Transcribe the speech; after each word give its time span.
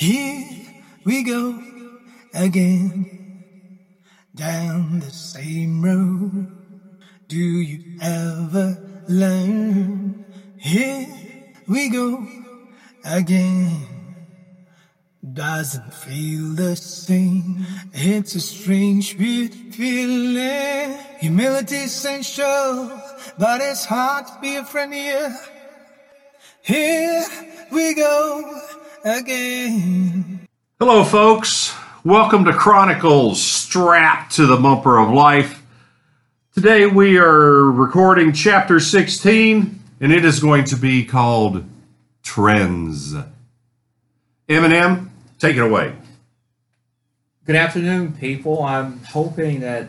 Here 0.00 0.46
we 1.04 1.22
go 1.22 1.62
again 2.32 3.04
down 4.34 5.00
the 5.00 5.10
same 5.10 5.84
road. 5.84 6.50
Do 7.28 7.36
you 7.36 7.98
ever 8.00 8.78
learn? 9.08 10.24
Here 10.56 11.06
we 11.68 11.90
go 11.90 12.26
again. 13.04 13.76
Doesn't 15.34 15.92
feel 15.92 16.54
the 16.54 16.76
same. 16.76 17.66
It's 17.92 18.34
a 18.36 18.40
strange, 18.40 19.18
weird 19.18 19.52
feeling. 19.52 20.96
Humility 21.18 21.76
essential, 21.76 22.90
but 23.38 23.60
it's 23.60 23.84
hard 23.84 24.26
to 24.28 24.38
be 24.40 24.56
a 24.56 24.64
friend 24.64 24.94
here. 24.94 25.38
Here 26.62 27.22
we 27.70 27.92
go 27.92 28.69
again. 29.04 30.46
Hello, 30.78 31.04
folks. 31.04 31.74
Welcome 32.04 32.44
to 32.44 32.52
ChronicleZ 32.52 33.36
Strapped 33.36 34.32
to 34.36 34.46
the 34.46 34.56
Bumper 34.56 34.98
of 34.98 35.10
Life. 35.10 35.62
Today 36.54 36.86
we 36.86 37.18
are 37.18 37.70
recording 37.70 38.32
chapter 38.32 38.80
16, 38.80 39.80
and 40.00 40.12
it 40.12 40.24
is 40.24 40.40
going 40.40 40.64
to 40.64 40.76
be 40.76 41.04
called 41.04 41.64
Trends. 42.22 43.14
Eminem, 44.48 45.08
take 45.38 45.56
it 45.56 45.62
away. 45.62 45.94
Good 47.44 47.56
afternoon, 47.56 48.12
people. 48.14 48.62
I'm 48.62 49.00
hoping 49.04 49.60
that 49.60 49.88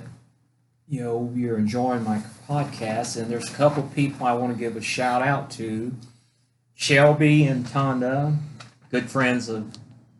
you 0.87 1.01
know 1.01 1.31
you're 1.35 1.57
enjoying 1.57 2.03
my 2.03 2.21
podcast, 2.47 3.21
and 3.21 3.29
there's 3.29 3.49
a 3.49 3.53
couple 3.53 3.83
people 3.83 4.25
I 4.25 4.33
want 4.33 4.53
to 4.53 4.59
give 4.59 4.75
a 4.77 4.81
shout 4.81 5.21
out 5.21 5.51
to. 5.51 5.93
Shelby 6.75 7.45
and 7.45 7.65
Tonda, 7.65 8.37
good 8.91 9.09
friends 9.09 9.47
of 9.47 9.65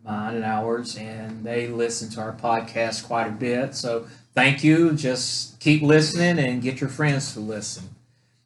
mine 0.04 0.36
and 0.36 0.46
ours, 0.46 0.98
and 0.98 1.44
they 1.44 1.68
listen 1.68 2.10
to 2.12 2.22
our 2.22 2.32
podcast 2.32 3.06
quite 3.06 3.28
a 3.28 3.32
bit. 3.32 3.76
So 3.76 4.08
thank 4.34 4.64
you. 4.64 4.94
Just 4.94 5.60
keep 5.60 5.82
listening 5.82 6.40
and 6.44 6.62
get 6.62 6.80
your 6.80 6.90
friends 6.90 7.34
to 7.34 7.42
listen. 7.42 7.84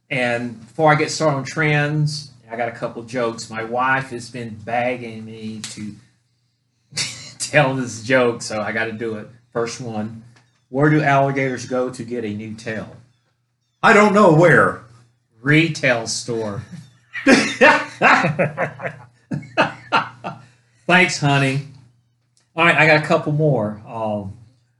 And 0.10 0.60
before 0.60 0.92
I 0.92 0.96
get 0.96 1.12
started 1.12 1.38
on 1.38 1.44
trends, 1.46 2.32
I 2.50 2.56
got 2.56 2.70
a 2.70 2.74
couple 2.74 3.04
jokes. 3.04 3.50
My 3.50 3.64
wife 3.64 4.10
has 4.10 4.30
been 4.30 4.56
begging 4.56 5.26
me 5.26 5.62
to 5.62 5.96
tell 7.40 7.76
this 7.76 8.04
joke, 8.04 8.42
so 8.42 8.62
I 8.62 8.72
got 8.72 8.86
to 8.86 8.92
do 8.92 9.16
it. 9.16 9.28
First 9.52 9.80
one 9.80 10.24
Where 10.70 10.90
do 10.90 11.02
alligators 11.02 11.66
go 11.68 11.90
to 11.90 12.04
get 12.04 12.26
a 12.26 12.34
new 12.34 12.56
tail? 12.56 12.96
I 13.82 13.94
don't 13.94 14.14
know 14.14 14.34
where. 14.34 14.82
Retail 15.42 16.08
store. 16.08 16.64
Thanks, 20.88 21.18
honey. 21.18 21.62
All 22.56 22.64
right, 22.64 22.78
I 22.78 22.86
got 22.86 23.04
a 23.04 23.08
couple 23.08 23.32
more. 23.32 23.82
Um, 23.88 24.38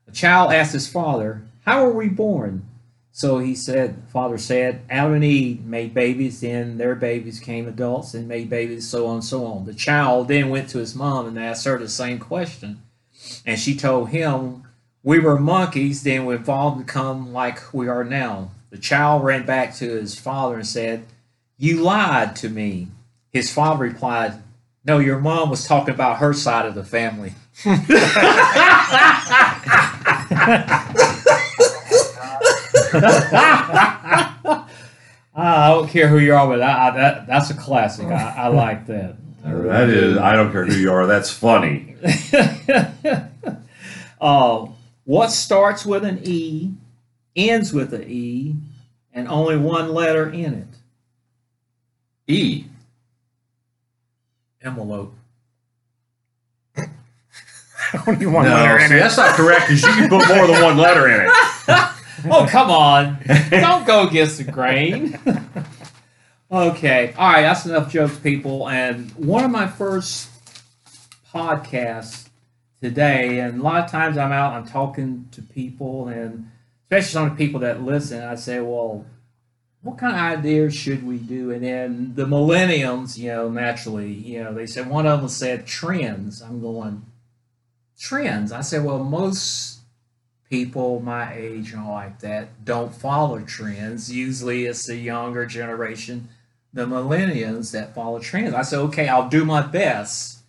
a 0.08 0.12
child 0.12 0.54
asked 0.54 0.74
his 0.74 0.88
father, 0.88 1.42
How 1.66 1.84
were 1.84 1.94
we 1.94 2.10
born? 2.10 2.64
So 3.12 3.40
he 3.40 3.56
said, 3.56 4.04
Father 4.10 4.38
said, 4.38 4.82
Adam 4.88 5.14
and 5.14 5.24
Eve 5.24 5.66
made 5.66 5.96
babies, 5.96 6.42
then 6.42 6.78
their 6.78 6.94
babies 6.94 7.40
came 7.40 7.68
adults 7.68 8.14
and 8.14 8.28
made 8.28 8.52
babies, 8.52 8.88
so 8.88 9.08
on 9.08 9.16
and 9.16 9.24
so 9.24 9.46
on. 9.46 9.66
The 9.66 9.74
child 9.74 10.28
then 10.28 10.50
went 10.50 10.70
to 10.70 10.78
his 10.80 10.94
mom 10.94 11.26
and 11.26 11.40
asked 11.40 11.66
her 11.66 11.80
the 11.80 11.90
same 11.90 12.20
question. 12.20 12.84
And 13.44 13.60
she 13.60 13.76
told 13.76 14.10
him, 14.10 14.64
We 15.02 15.18
were 15.18 15.40
monkeys, 15.40 16.04
then 16.04 16.26
we 16.26 16.36
evolved 16.36 16.78
to 16.78 16.86
become 16.86 17.34
like 17.34 17.74
we 17.74 17.88
are 17.88 18.04
now. 18.04 18.52
The 18.70 18.78
child 18.78 19.24
ran 19.24 19.46
back 19.46 19.74
to 19.76 19.90
his 19.90 20.20
father 20.20 20.58
and 20.58 20.68
said, 20.68 21.06
You 21.58 21.82
lied 21.82 22.36
to 22.38 22.50
me. 22.50 22.90
His 23.32 23.52
father 23.52 23.86
replied, 23.86 24.36
No, 24.86 25.00
your 25.00 25.20
mom 25.20 25.50
was 25.50 25.66
talking 25.66 25.94
about 25.94 26.18
her 26.18 26.32
side 26.34 26.68
of 26.68 26.76
the 26.76 26.84
family. 26.84 27.34
I 35.38 35.70
don't 35.70 35.90
care 35.90 36.08
who 36.08 36.20
you 36.20 36.36
are, 36.36 36.48
but 36.48 36.62
I, 36.62 36.88
I, 36.88 36.92
that, 36.92 37.28
that's 37.28 37.50
a 37.50 37.56
classic. 37.56 38.08
I, 38.08 38.36
I 38.38 38.48
like 38.50 38.86
that. 38.88 39.16
That 39.44 39.90
is, 39.90 40.18
I 40.18 40.36
don't 40.36 40.52
care 40.52 40.66
who 40.66 40.76
you 40.76 40.92
are, 40.92 41.06
that's 41.08 41.32
funny. 41.32 41.96
uh, 44.22 44.68
what 45.04 45.32
starts 45.32 45.86
with 45.86 46.06
an 46.06 46.20
E, 46.24 46.72
ends 47.36 47.74
with 47.74 47.94
an 47.94 48.04
E, 48.08 48.56
and 49.14 49.28
only 49.28 49.58
one 49.58 49.94
letter 49.94 50.30
in 50.30 50.54
it? 50.54 50.68
E. 52.28 52.66
Envelope. 54.66 55.16
Only 58.08 58.26
one 58.26 58.46
No, 58.46 58.52
letter 58.56 58.80
in 58.80 58.90
see, 58.90 58.96
it. 58.96 59.00
that's 59.00 59.18
not 59.18 59.36
correct 59.36 59.68
because 59.68 59.84
you 59.84 59.90
can 59.94 60.10
put 60.10 60.28
more 60.28 60.48
than 60.48 60.62
one 60.64 60.78
letter 60.78 61.08
in 61.08 61.22
it. 61.28 61.32
Oh, 62.28 62.48
come 62.50 62.72
on. 62.72 63.20
Don't 63.52 63.86
go 63.86 64.08
against 64.08 64.38
the 64.40 64.46
grain. 64.46 65.20
okay. 66.52 67.14
All 67.18 67.32
right. 67.32 67.42
That's 67.44 67.68
enough 67.68 67.92
jokes, 67.92 68.18
people. 68.18 68.68
And 68.68 69.12
one 69.12 69.44
of 69.44 69.52
my 69.52 69.68
first 69.68 70.30
podcasts 71.32 72.28
today, 72.82 73.40
and 73.42 73.60
a 73.60 73.64
lot 73.64 73.84
of 73.86 73.92
times 73.92 74.18
I'm 74.18 74.32
out, 74.32 74.54
I'm 74.54 74.66
talking 74.66 75.28
to 75.34 75.44
people, 75.44 76.08
and 76.08 76.50
especially 76.86 77.10
some 77.12 77.24
of 77.32 77.38
the 77.38 77.46
people 77.46 77.60
that 77.60 77.84
listen, 77.84 78.24
I 78.24 78.34
say, 78.36 78.60
well, 78.60 79.06
what 79.86 80.00
kind 80.00 80.16
of 80.16 80.40
ideas 80.40 80.76
should 80.76 81.06
we 81.06 81.20
do? 81.20 81.52
And 81.52 81.64
then 81.64 82.16
the 82.16 82.26
millenniums, 82.26 83.20
you 83.20 83.30
know, 83.30 83.50
naturally, 83.50 84.12
you 84.12 84.44
know, 84.44 84.52
they 84.52 84.66
said, 84.66 84.90
one 84.90 85.06
of 85.06 85.20
them 85.20 85.30
said 85.30 85.68
trends. 85.68 86.42
I'm 86.42 86.60
going, 86.60 87.06
trends. 87.96 88.52
I 88.52 88.62
said, 88.62 88.84
well, 88.84 89.04
most 89.04 89.82
people 90.50 91.02
my 91.02 91.32
age 91.36 91.72
and 91.72 91.84
all 91.84 91.92
like 91.92 92.20
that 92.22 92.66
don't 92.66 92.96
follow 92.96 93.40
trends. 93.42 94.12
Usually 94.12 94.66
it's 94.66 94.88
the 94.88 94.96
younger 94.96 95.46
generation, 95.46 96.30
the 96.74 96.88
millennials 96.88 97.72
that 97.74 97.94
follow 97.94 98.18
trends. 98.18 98.56
I 98.56 98.64
said, 98.64 98.80
okay, 98.80 99.08
I'll 99.08 99.30
do 99.30 99.46
my 99.46 99.62
best. 99.62 100.40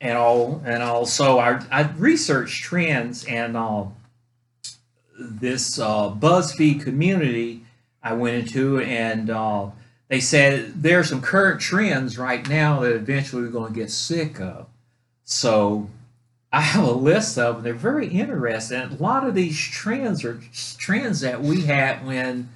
And 0.00 0.18
I'll 0.18 0.60
and 0.64 0.82
also 0.82 1.38
I 1.38 1.64
I 1.70 1.82
researched 1.96 2.64
trends 2.64 3.24
and 3.24 3.56
uh, 3.56 3.84
this 5.16 5.78
uh, 5.78 6.10
BuzzFeed 6.10 6.82
community 6.82 7.64
I 8.02 8.12
went 8.14 8.36
into 8.36 8.78
it 8.78 8.88
and 8.88 9.30
uh, 9.30 9.70
they 10.08 10.20
said 10.20 10.82
there 10.82 10.98
are 11.00 11.04
some 11.04 11.20
current 11.20 11.60
trends 11.60 12.18
right 12.18 12.48
now 12.48 12.80
that 12.80 12.94
eventually 12.94 13.42
we're 13.42 13.48
going 13.48 13.72
to 13.72 13.78
get 13.78 13.90
sick 13.90 14.40
of. 14.40 14.66
So 15.24 15.90
I 16.52 16.62
have 16.62 16.84
a 16.84 16.92
list 16.92 17.38
of 17.38 17.56
them. 17.56 17.64
They're 17.64 17.74
very 17.74 18.08
interesting. 18.08 18.80
A 18.80 18.94
lot 18.94 19.26
of 19.26 19.34
these 19.34 19.58
trends 19.58 20.24
are 20.24 20.40
trends 20.78 21.20
that 21.20 21.42
we 21.42 21.62
had 21.62 22.06
when 22.06 22.48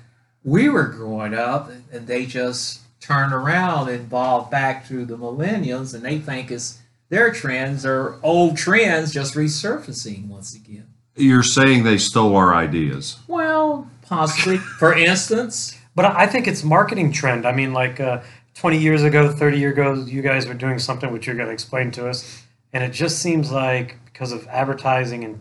we 0.42 0.68
were 0.68 0.86
growing 0.86 1.34
up, 1.34 1.70
and 1.92 2.06
they 2.06 2.24
just 2.24 2.80
turn 3.00 3.32
around 3.32 3.88
and 3.88 4.00
evolve 4.00 4.50
back 4.50 4.88
to 4.88 5.04
the 5.04 5.16
millennials, 5.16 5.94
and 5.94 6.04
they 6.04 6.18
think 6.18 6.50
it's 6.50 6.78
their 7.10 7.30
trends 7.30 7.84
are 7.84 8.16
old 8.22 8.56
trends 8.56 9.12
just 9.12 9.34
resurfacing 9.34 10.28
once 10.28 10.54
again. 10.54 10.86
You're 11.14 11.42
saying 11.42 11.84
they 11.84 11.98
stole 11.98 12.34
our 12.36 12.54
ideas. 12.54 13.18
Well, 13.28 13.90
possibly. 14.12 14.56
For 14.78 14.94
instance, 14.94 15.78
But 15.94 16.04
I 16.04 16.26
think 16.26 16.46
it's 16.46 16.62
marketing 16.62 17.12
trend. 17.12 17.46
I 17.46 17.52
mean, 17.52 17.72
like 17.72 17.98
uh, 18.00 18.22
20 18.54 18.78
years 18.78 19.02
ago, 19.02 19.30
30 19.32 19.58
years 19.58 19.72
ago, 19.72 19.94
you 19.94 20.22
guys 20.22 20.46
were 20.46 20.54
doing 20.54 20.78
something 20.78 21.12
which 21.12 21.26
you're 21.26 21.36
going 21.36 21.48
to 21.48 21.52
explain 21.52 21.90
to 21.92 22.08
us, 22.08 22.42
and 22.72 22.84
it 22.84 22.92
just 22.92 23.18
seems 23.18 23.50
like 23.50 23.96
because 24.04 24.32
of 24.32 24.46
advertising 24.48 25.24
and 25.24 25.40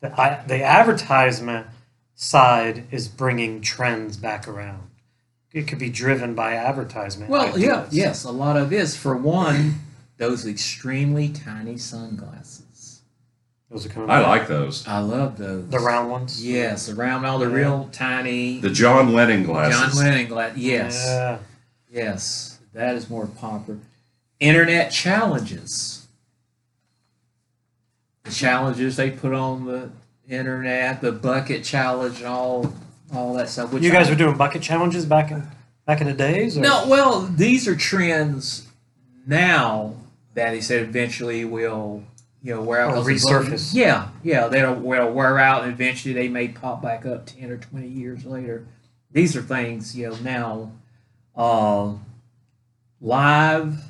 the, 0.00 0.20
I, 0.20 0.44
the 0.46 0.62
advertisement 0.62 1.66
side 2.14 2.84
is 2.90 3.08
bringing 3.08 3.60
trends 3.60 4.16
back 4.16 4.46
around. 4.46 4.90
It 5.52 5.68
could 5.68 5.78
be 5.78 5.88
driven 5.88 6.34
by 6.34 6.54
advertisement. 6.54 7.30
well, 7.30 7.56
yeah, 7.56 7.86
yes, 7.90 8.24
a 8.24 8.32
lot 8.32 8.56
of 8.56 8.70
this. 8.70 8.96
For 8.96 9.16
one, 9.16 9.76
those 10.16 10.46
extremely 10.46 11.28
tiny 11.28 11.76
sunglasses. 11.78 12.73
Those 13.74 13.86
are 13.86 13.88
coming. 13.88 14.08
I 14.08 14.20
like 14.20 14.46
those. 14.46 14.86
I 14.86 15.00
love 15.00 15.36
those. 15.36 15.68
the 15.68 15.80
round 15.80 16.08
ones. 16.08 16.46
Yes, 16.46 16.86
the 16.86 16.94
round, 16.94 17.26
all 17.26 17.40
the 17.40 17.48
Yeah. 17.48 17.56
real 17.56 17.88
tiny 17.90 18.60
The 18.60 18.70
John 18.70 19.12
Lennon 19.12 19.42
glasses. 19.42 19.96
John 19.96 20.04
Lennon 20.04 20.28
glass. 20.28 20.56
Yes, 20.56 20.94
Yeah. 21.04 21.38
yes, 21.90 22.58
that 22.72 22.94
is 22.94 23.10
more 23.10 23.26
popular. 23.26 23.80
Internet 24.38 24.92
challenges. 24.92 26.06
The 28.22 28.30
challenges 28.30 28.94
they 28.96 29.10
put 29.10 29.32
on 29.34 29.66
the 29.66 29.90
internet, 30.28 31.00
the 31.00 31.10
bucket 31.10 31.64
challenge, 31.64 32.18
and 32.18 32.26
all 32.28 32.72
all 33.12 33.34
that 33.34 33.48
stuff. 33.48 33.72
Which 33.72 33.82
You 33.82 33.90
guys 33.90 34.06
I- 34.06 34.10
were 34.10 34.16
doing 34.16 34.36
bucket 34.36 34.62
challenges 34.62 35.04
back 35.04 35.32
in 35.32 35.48
back 35.84 36.00
in 36.00 36.06
the 36.06 36.12
days. 36.14 36.56
Or? 36.56 36.60
no. 36.60 36.86
Well, 36.86 37.22
these 37.22 37.66
are 37.66 37.74
trends 37.74 38.68
now 39.26 39.94
that 40.34 40.54
he 40.54 40.60
said 40.60 40.80
eventually 40.82 41.44
will 41.44 42.04
you 42.44 42.54
know 42.54 42.62
wear 42.62 42.82
out. 42.82 42.90
Or 42.92 42.96
'cause 42.96 43.06
the 43.22 43.28
bucket- 43.32 43.52
resurface. 43.54 43.74
Yeah, 43.74 44.08
yeah, 44.22 44.46
they'll 44.48 44.74
will 44.74 45.10
wear 45.12 45.38
out. 45.40 45.64
and 45.64 45.72
Eventually, 45.72 46.14
they 46.14 46.28
may 46.28 46.48
pop 46.48 46.80
back 46.82 47.04
up 47.06 47.26
ten 47.26 47.50
or 47.50 47.56
twenty 47.56 47.88
years 47.88 48.24
later. 48.24 48.66
These 49.10 49.34
are 49.34 49.42
things 49.42 49.96
you 49.96 50.10
know 50.10 50.16
now. 50.22 50.72
Uh, 51.34 51.94
live, 53.00 53.84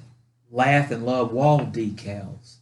laugh, 0.51 0.91
and 0.91 1.05
love 1.05 1.33
wall 1.33 1.61
decals. 1.61 2.57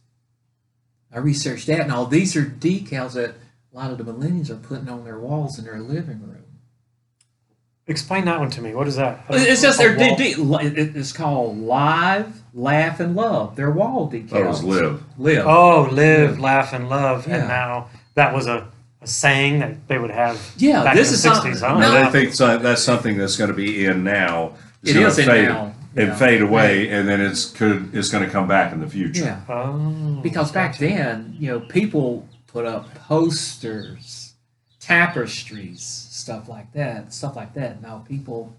I 1.11 1.19
researched 1.19 1.67
that, 1.67 1.81
and 1.81 1.91
all 1.91 2.05
these 2.07 2.35
are 2.35 2.43
decals 2.45 3.13
that 3.13 3.35
a 3.71 3.75
lot 3.75 3.91
of 3.91 3.97
the 3.99 4.03
millennials 4.11 4.49
are 4.49 4.55
putting 4.55 4.89
on 4.89 5.03
their 5.05 5.19
walls 5.19 5.57
in 5.59 5.65
their 5.65 5.79
living 5.79 6.21
room. 6.21 6.32
Explain 7.87 8.25
that 8.25 8.39
one 8.39 8.49
to 8.51 8.61
me. 8.61 8.73
What 8.73 8.87
is 8.87 8.95
that? 8.95 9.25
It's 9.29 9.61
just 9.61 9.79
A 9.79 9.83
they're 9.89 9.97
wall? 9.97 10.15
de- 10.15 10.35
de- 10.35 10.97
it's 10.99 11.11
called 11.11 11.57
live, 11.57 12.41
laugh, 12.53 13.01
and 13.01 13.13
love. 13.13 13.57
They're 13.57 13.71
wall 13.71 14.09
decals. 14.09 14.31
Oh, 14.31 14.35
that 14.41 14.47
was 14.47 14.63
live. 14.63 15.03
Live. 15.17 15.45
Oh, 15.45 15.89
live, 15.91 16.39
laugh, 16.39 16.71
and 16.71 16.87
love. 16.87 17.27
Yeah. 17.27 17.39
And 17.39 17.47
now 17.49 17.89
that 18.15 18.33
was 18.33 18.47
a, 18.47 18.67
a 19.01 19.07
saying 19.07 19.59
that 19.59 19.85
they 19.89 19.97
would 19.99 20.11
have 20.11 20.39
Yeah, 20.55 20.83
back 20.85 20.95
this 20.95 21.09
in 21.09 21.15
is 21.15 21.23
the 21.23 21.33
something- 21.35 21.51
60s. 21.53 21.59
huh? 21.67 21.73
No. 21.73 21.79
Now, 21.91 22.09
they 22.09 22.21
think 22.21 22.33
so, 22.33 22.57
that's 22.57 22.81
something 22.81 23.17
that's 23.17 23.35
going 23.35 23.49
to 23.49 23.53
be 23.55 23.85
in 23.85 24.03
now. 24.05 24.53
It's 24.81 24.91
It 24.91 24.93
gonna 24.95 25.07
in 25.07 25.13
fade, 25.13 25.49
now, 25.49 25.73
and 25.97 26.07
yeah. 26.07 26.15
fade 26.15 26.41
away, 26.41 26.89
and 26.89 27.07
then 27.07 27.19
it's 27.19 27.45
could 27.51 27.93
it's 27.93 28.07
going 28.09 28.23
to 28.23 28.29
come 28.29 28.47
back 28.47 28.71
in 28.71 28.79
the 28.79 28.87
future. 28.87 29.23
Yeah. 29.25 29.41
Oh, 29.49 30.19
Because 30.23 30.53
back 30.53 30.77
then, 30.77 31.35
you 31.37 31.49
know, 31.51 31.59
people 31.59 32.27
put 32.47 32.65
up 32.65 32.93
posters, 32.95 34.33
tapestries, 34.79 36.07
stuff 36.23 36.47
like 36.47 36.71
that, 36.73 37.13
stuff 37.13 37.35
like 37.35 37.53
that. 37.53 37.81
Now 37.81 37.97
people 38.07 38.55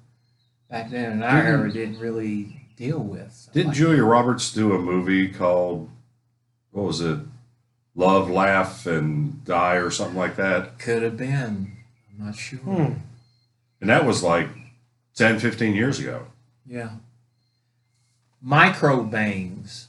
back 0.71 0.91
then 0.91 1.13
in 1.13 1.23
our 1.23 1.43
Didn't- 1.43 1.61
era 1.61 1.73
didn't 1.73 1.99
really 1.99 2.61
deal 2.77 2.99
with. 2.99 3.49
Didn't 3.55 3.69
like 3.69 3.77
Julia 3.77 4.05
Roberts 4.05 4.53
do 4.53 4.75
a 4.75 4.79
movie 4.79 5.29
called 5.29 5.89
what 6.73 6.85
was 6.85 7.01
it? 7.01 7.19
Love, 7.97 8.29
Laugh, 8.29 8.85
and 8.87 9.45
Die, 9.45 9.75
or 9.77 9.89
something 9.91 10.17
like 10.17 10.35
that? 10.37 10.65
that. 10.65 10.79
Could 10.81 11.03
have 11.05 11.17
been. 11.17 11.77
I'm 12.19 12.27
not 12.27 12.35
sure. 12.35 12.59
Hmm. 12.59 12.95
And 13.81 13.89
that 13.91 14.05
was 14.05 14.23
like 14.25 14.49
10, 15.15 15.39
15 15.39 15.75
years 15.77 16.01
ago. 16.01 16.27
Yeah. 16.67 16.91
Micro 18.43 19.05
bangs. 19.05 19.89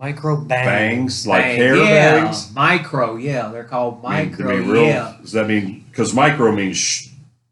Micro 0.00 0.36
bang. 0.40 0.64
Bangs, 0.66 1.26
like 1.26 1.42
Bang, 1.42 1.56
hair 1.58 1.76
yeah. 1.76 2.24
bangs. 2.24 2.52
Micro, 2.54 3.16
yeah. 3.16 3.48
They're 3.48 3.64
called 3.64 4.00
I 4.04 4.22
mean, 4.22 4.30
micro. 4.32 4.56
real, 4.56 4.82
Yeah. 4.84 5.16
Does 5.20 5.32
that 5.32 5.46
mean 5.46 5.83
because 5.94 6.12
micro 6.12 6.50
means 6.50 6.76
sh- 6.76 7.08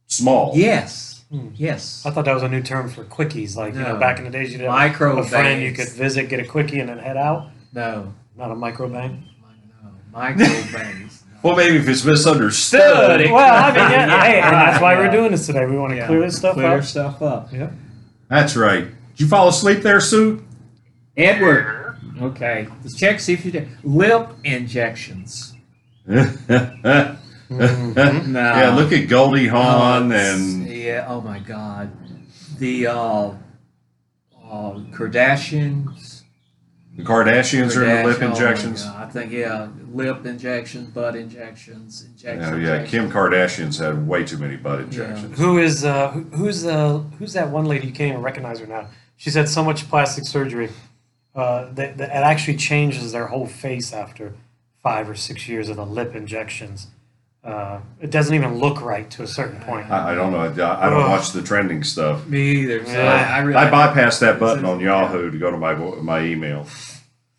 small? 0.08 0.50
Yes. 0.54 1.24
Hmm. 1.30 1.48
Yes. 1.54 2.02
I 2.04 2.10
thought 2.10 2.24
that 2.24 2.34
was 2.34 2.42
a 2.42 2.48
new 2.48 2.60
term 2.62 2.88
for 2.90 3.04
quickies. 3.04 3.56
Like, 3.56 3.74
you 3.74 3.80
know, 3.80 3.96
back 3.96 4.18
in 4.18 4.24
the 4.24 4.30
days, 4.30 4.50
you 4.52 4.58
did 4.58 4.68
Micro 4.68 5.18
a 5.18 5.24
friend 5.24 5.60
bangs. 5.60 5.62
you 5.62 5.72
could 5.72 5.92
visit, 5.94 6.28
get 6.28 6.40
a 6.40 6.44
quickie, 6.44 6.80
and 6.80 6.88
then 6.88 6.98
head 6.98 7.16
out. 7.16 7.50
No. 7.72 8.12
Not 8.36 8.50
a 8.50 8.54
micro 8.56 8.88
bang. 8.88 9.24
No. 9.82 9.90
Micro 10.12 10.44
bangs. 10.72 11.22
Well, 11.42 11.56
maybe 11.56 11.76
if 11.76 11.88
it's 11.88 12.04
misunderstood. 12.04 13.20
It 13.20 13.30
Well, 13.30 13.64
I 13.64 13.68
mean, 13.68 13.76
yeah, 13.90 14.22
hey, 14.24 14.40
and 14.40 14.52
that's 14.54 14.82
why 14.82 14.92
Yeah. 14.94 14.98
we're 15.00 15.10
doing 15.12 15.30
this 15.30 15.46
today. 15.46 15.64
We 15.66 15.78
want 15.78 15.92
to 15.92 15.96
Yeah. 15.96 16.06
clear 16.08 16.20
this 16.20 16.36
stuff 16.36 16.50
up. 16.50 16.54
Clear 16.56 16.78
up. 16.78 16.84
stuff 16.84 17.22
up. 17.22 17.52
Yeah. 17.52 17.70
That's 18.28 18.56
right. 18.56 18.84
Did 18.84 19.20
you 19.20 19.26
fall 19.28 19.48
asleep 19.48 19.80
there, 19.82 20.00
Sue? 20.00 20.44
Edward. 21.16 21.96
Okay. 22.20 22.68
Let's 22.82 22.96
check 22.96 23.20
see 23.20 23.32
if 23.32 23.44
you 23.44 23.52
did. 23.52 23.68
Lip 23.84 24.28
injections. 24.44 25.54
yeah, 27.96 28.22
No. 28.26 28.75
look 28.76 28.93
at 28.93 29.08
Goldie 29.08 29.49
Hawn 29.49 30.12
Oh, 30.12 30.16
and 30.16 30.66
yeah. 30.69 31.06
Oh 31.08 31.20
my 31.20 31.38
God. 31.38 31.90
The 32.58 32.87
uh, 32.88 32.94
uh, 32.94 33.34
Kardashians. 34.93 36.22
the 36.96 37.02
Kardashians 37.02 37.76
are 37.76 37.84
in 37.84 38.02
the 38.02 38.08
lip 38.08 38.19
Kardashian- 38.19 38.22
oh 38.22 38.28
injections. 38.31 38.87
I 38.87 39.06
think 39.06 39.32
yeah, 39.32 39.69
lip 39.93 40.25
injections, 40.26 40.90
butt 40.90 41.16
injections, 41.16 42.04
injections. 42.04 42.52
Oh, 42.52 42.56
yeah, 42.56 42.84
Kim 42.84 43.04
injections. 43.04 43.12
Kardashian's 43.12 43.78
had 43.78 44.06
way 44.06 44.25
too 44.25 44.38
many 44.38 44.56
butt 44.56 44.81
injections. 44.81 45.38
Who 45.38 45.58
is 45.58 45.84
uh, 45.84 46.10
who, 46.10 46.20
who's 46.37 46.64
uh, 46.66 46.99
who's 47.19 47.32
that 47.32 47.50
one 47.50 47.64
lady 47.66 47.87
you 47.87 47.93
can't 47.93 48.10
even 48.10 48.22
recognize 48.22 48.60
her 48.60 48.66
now? 48.66 48.88
She's 49.16 49.34
had 49.34 49.49
so 49.49 49.62
much 49.64 49.88
plastic 49.88 50.25
surgery 50.25 50.70
uh, 51.34 51.66
that, 51.72 51.96
that 51.99 52.08
it 52.10 52.12
actually 52.12 52.56
changes 52.56 53.12
their 53.12 53.28
whole 53.28 53.46
face 53.46 53.93
after 53.93 54.34
five 54.82 55.08
or 55.08 55.14
six 55.14 55.49
years 55.49 55.69
of 55.69 55.76
the 55.76 55.87
lip 55.87 56.14
injections. 56.16 56.88
Uh, 57.44 57.80
it 58.00 58.10
doesn't 58.12 58.34
even 58.36 58.58
look 58.58 58.80
right 58.80 59.10
to 59.10 59.22
a 59.24 59.26
certain 59.26 59.60
point. 59.62 59.90
I, 59.90 60.12
I 60.12 60.14
don't 60.14 60.30
know. 60.30 60.38
I, 60.38 60.46
I 60.86 60.88
don't 60.90 61.02
Ugh. 61.02 61.10
watch 61.10 61.32
the 61.32 61.42
trending 61.42 61.82
stuff. 61.82 62.26
Me 62.28 62.52
either. 62.62 62.84
So 62.86 62.92
Yeah. 62.92 63.12
I, 63.12 63.36
I, 63.36 63.40
really, 63.40 63.58
I 63.58 63.70
bypassed 63.70 64.20
that 64.20 64.38
button 64.38 64.64
on 64.64 64.78
Yahoo 64.80 65.30
to 65.30 65.38
go 65.38 65.50
to 65.50 65.56
my 65.56 65.74
my 65.74 66.22
email. 66.22 66.66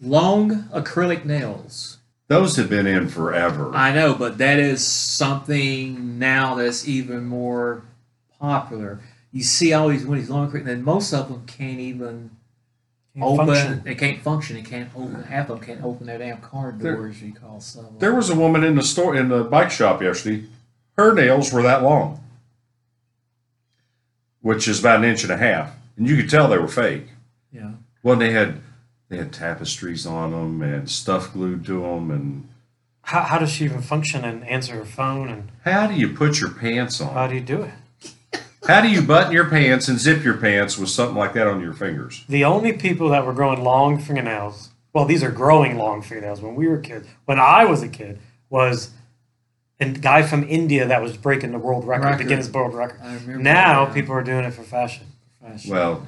long 0.01 0.63
acrylic 0.73 1.23
nails. 1.25 1.99
Those 2.27 2.55
have 2.57 2.69
been 2.69 2.87
in 2.87 3.07
forever. 3.09 3.71
I 3.75 3.93
know, 3.93 4.13
but 4.13 4.37
that 4.39 4.59
is 4.59 4.85
something 4.85 6.19
now 6.19 6.55
that's 6.55 6.87
even 6.87 7.25
more 7.25 7.83
popular. 8.39 8.99
You 9.31 9.43
see 9.43 9.73
all 9.73 9.87
these 9.89 10.05
with 10.05 10.19
these 10.19 10.29
long 10.29 10.49
acrylic, 10.51 10.67
and 10.67 10.83
most 10.83 11.13
of 11.13 11.29
them 11.29 11.45
can't 11.45 11.79
even 11.79 12.11
Can't 12.11 12.42
open. 13.21 13.47
function. 13.47 13.81
They 13.83 13.95
can't 13.95 14.21
function. 14.21 14.55
They 14.55 14.61
can't 14.63 14.89
open. 14.95 15.23
Half 15.23 15.49
of 15.49 15.59
them 15.59 15.65
can't 15.67 15.83
open 15.83 16.07
their 16.07 16.17
damn 16.17 16.37
car 16.41 16.73
There- 16.77 16.95
doors. 16.95 17.21
You 17.21 17.33
call 17.33 17.59
some. 17.59 17.85
There 17.99 18.15
was 18.15 18.29
a 18.29 18.35
woman 18.35 18.63
in 18.63 18.75
the 18.75 18.83
store 18.83 19.15
in 19.15 19.29
the 19.29 19.43
bike 19.43 19.71
shop 19.71 20.01
yesterday. 20.01 20.45
Her 20.97 21.13
nails 21.13 21.51
were 21.51 21.61
that 21.63 21.83
long, 21.83 22.23
which 24.41 24.67
is 24.67 24.79
about 24.79 24.99
an 24.99 25.05
inch 25.05 25.23
and 25.23 25.31
a 25.31 25.37
half, 25.37 25.75
and 25.97 26.07
you 26.07 26.15
could 26.17 26.29
tell 26.29 26.47
they 26.47 26.57
were 26.57 26.67
fake. 26.67 27.07
Yeah. 27.51 27.71
Well, 28.01 28.15
they 28.15 28.31
had 28.31 28.61
they 29.09 29.17
had 29.17 29.31
tapestries 29.31 30.05
on 30.05 30.31
them 30.31 30.61
and 30.61 30.89
stuff 30.89 31.33
glued 31.33 31.65
to 31.65 31.81
them. 31.81 32.09
And 32.11 32.49
How, 33.03 33.21
how 33.23 33.37
does 33.37 33.51
she 33.51 33.65
even 33.65 33.81
function 33.81 34.23
and 34.25 34.43
answer 34.47 34.75
her 34.75 34.85
phone? 34.85 35.29
And 35.29 35.49
how 35.65 35.87
do 35.87 35.93
you 35.93 36.09
put 36.09 36.39
your 36.39 36.49
pants 36.51 36.99
on? 36.99 37.13
how 37.13 37.27
do 37.27 37.35
you 37.35 37.41
do 37.41 37.61
it? 37.63 37.73
How 38.67 38.79
do 38.81 38.89
you 38.89 39.01
button 39.01 39.33
your 39.33 39.49
pants 39.49 39.87
and 39.89 39.99
zip 39.99 40.23
your 40.23 40.37
pants 40.37 40.77
with 40.77 40.89
something 40.89 41.17
like 41.17 41.33
that 41.33 41.47
on 41.47 41.59
your 41.59 41.73
fingers? 41.73 42.23
The 42.29 42.45
only 42.45 42.73
people 42.73 43.09
that 43.09 43.25
were 43.25 43.33
growing 43.33 43.63
long 43.63 43.99
fingernails, 43.99 44.69
well, 44.93 45.05
these 45.05 45.21
are 45.23 45.31
growing 45.31 45.77
long 45.77 46.01
fingernails 46.01 46.41
when 46.41 46.55
we 46.55 46.67
were 46.67 46.77
kids, 46.77 47.07
when 47.25 47.39
I 47.39 47.65
was 47.65 47.83
a 47.83 47.89
kid, 47.89 48.19
was 48.49 48.91
a 49.79 49.89
guy 49.89 50.23
from 50.23 50.47
India 50.47 50.87
that 50.87 51.01
was 51.01 51.17
breaking 51.17 51.51
the 51.51 51.59
world 51.59 51.85
record, 51.85 52.05
Record. 52.05 52.25
the 52.25 52.29
Guinness 52.29 52.49
World 52.49 52.73
Record. 52.73 53.01
Now 53.27 53.85
that. 53.85 53.93
people 53.93 54.13
are 54.13 54.23
doing 54.23 54.45
it 54.45 54.51
for 54.51 54.63
fashion. 54.63 55.07
Fashion. 55.41 55.71
Well, 55.71 56.05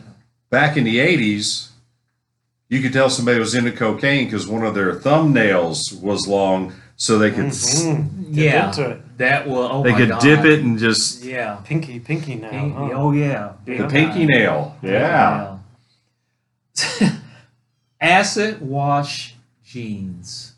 back 0.49 0.77
in 0.77 0.85
the 0.85 0.97
'80s, 0.97 1.69
you 2.69 2.81
could 2.81 2.93
tell 2.93 3.09
somebody 3.09 3.39
was 3.39 3.55
into 3.55 3.71
cocaine 3.71 4.25
because 4.25 4.47
one 4.47 4.63
of 4.63 4.75
their 4.75 4.95
thumbnails 4.95 5.99
was 5.99 6.27
long, 6.27 6.73
so 6.97 7.17
they 7.17 7.31
could 7.31 7.45
s 7.47 7.83
Mhm. 7.83 8.33
Dip 8.33 8.43
yeah, 8.53 8.67
into 8.69 8.89
it. 8.89 9.17
that 9.17 9.47
will. 9.47 9.69
Oh 9.71 9.83
they 9.83 9.91
my 9.91 9.97
could 9.97 10.09
God. 10.09 10.21
dip 10.21 10.45
it 10.45 10.61
and 10.61 10.77
just 10.79 11.23
Yeah. 11.23 11.55
Pinky, 11.63 11.99
pinky 11.99 12.35
now. 12.35 12.49
Pinky. 12.49 12.73
huh? 12.75 12.89
Oh 12.93 13.11
yeah. 13.11 13.51
the 13.65 13.77
Big 13.77 13.89
pinky 13.89 14.19
time. 14.19 14.27
nail. 14.27 14.75
Yeah. 14.81 15.57
Yeah. 17.01 17.11
Acid 18.01 18.61
wash 18.61 19.35
jeans. 19.65 20.53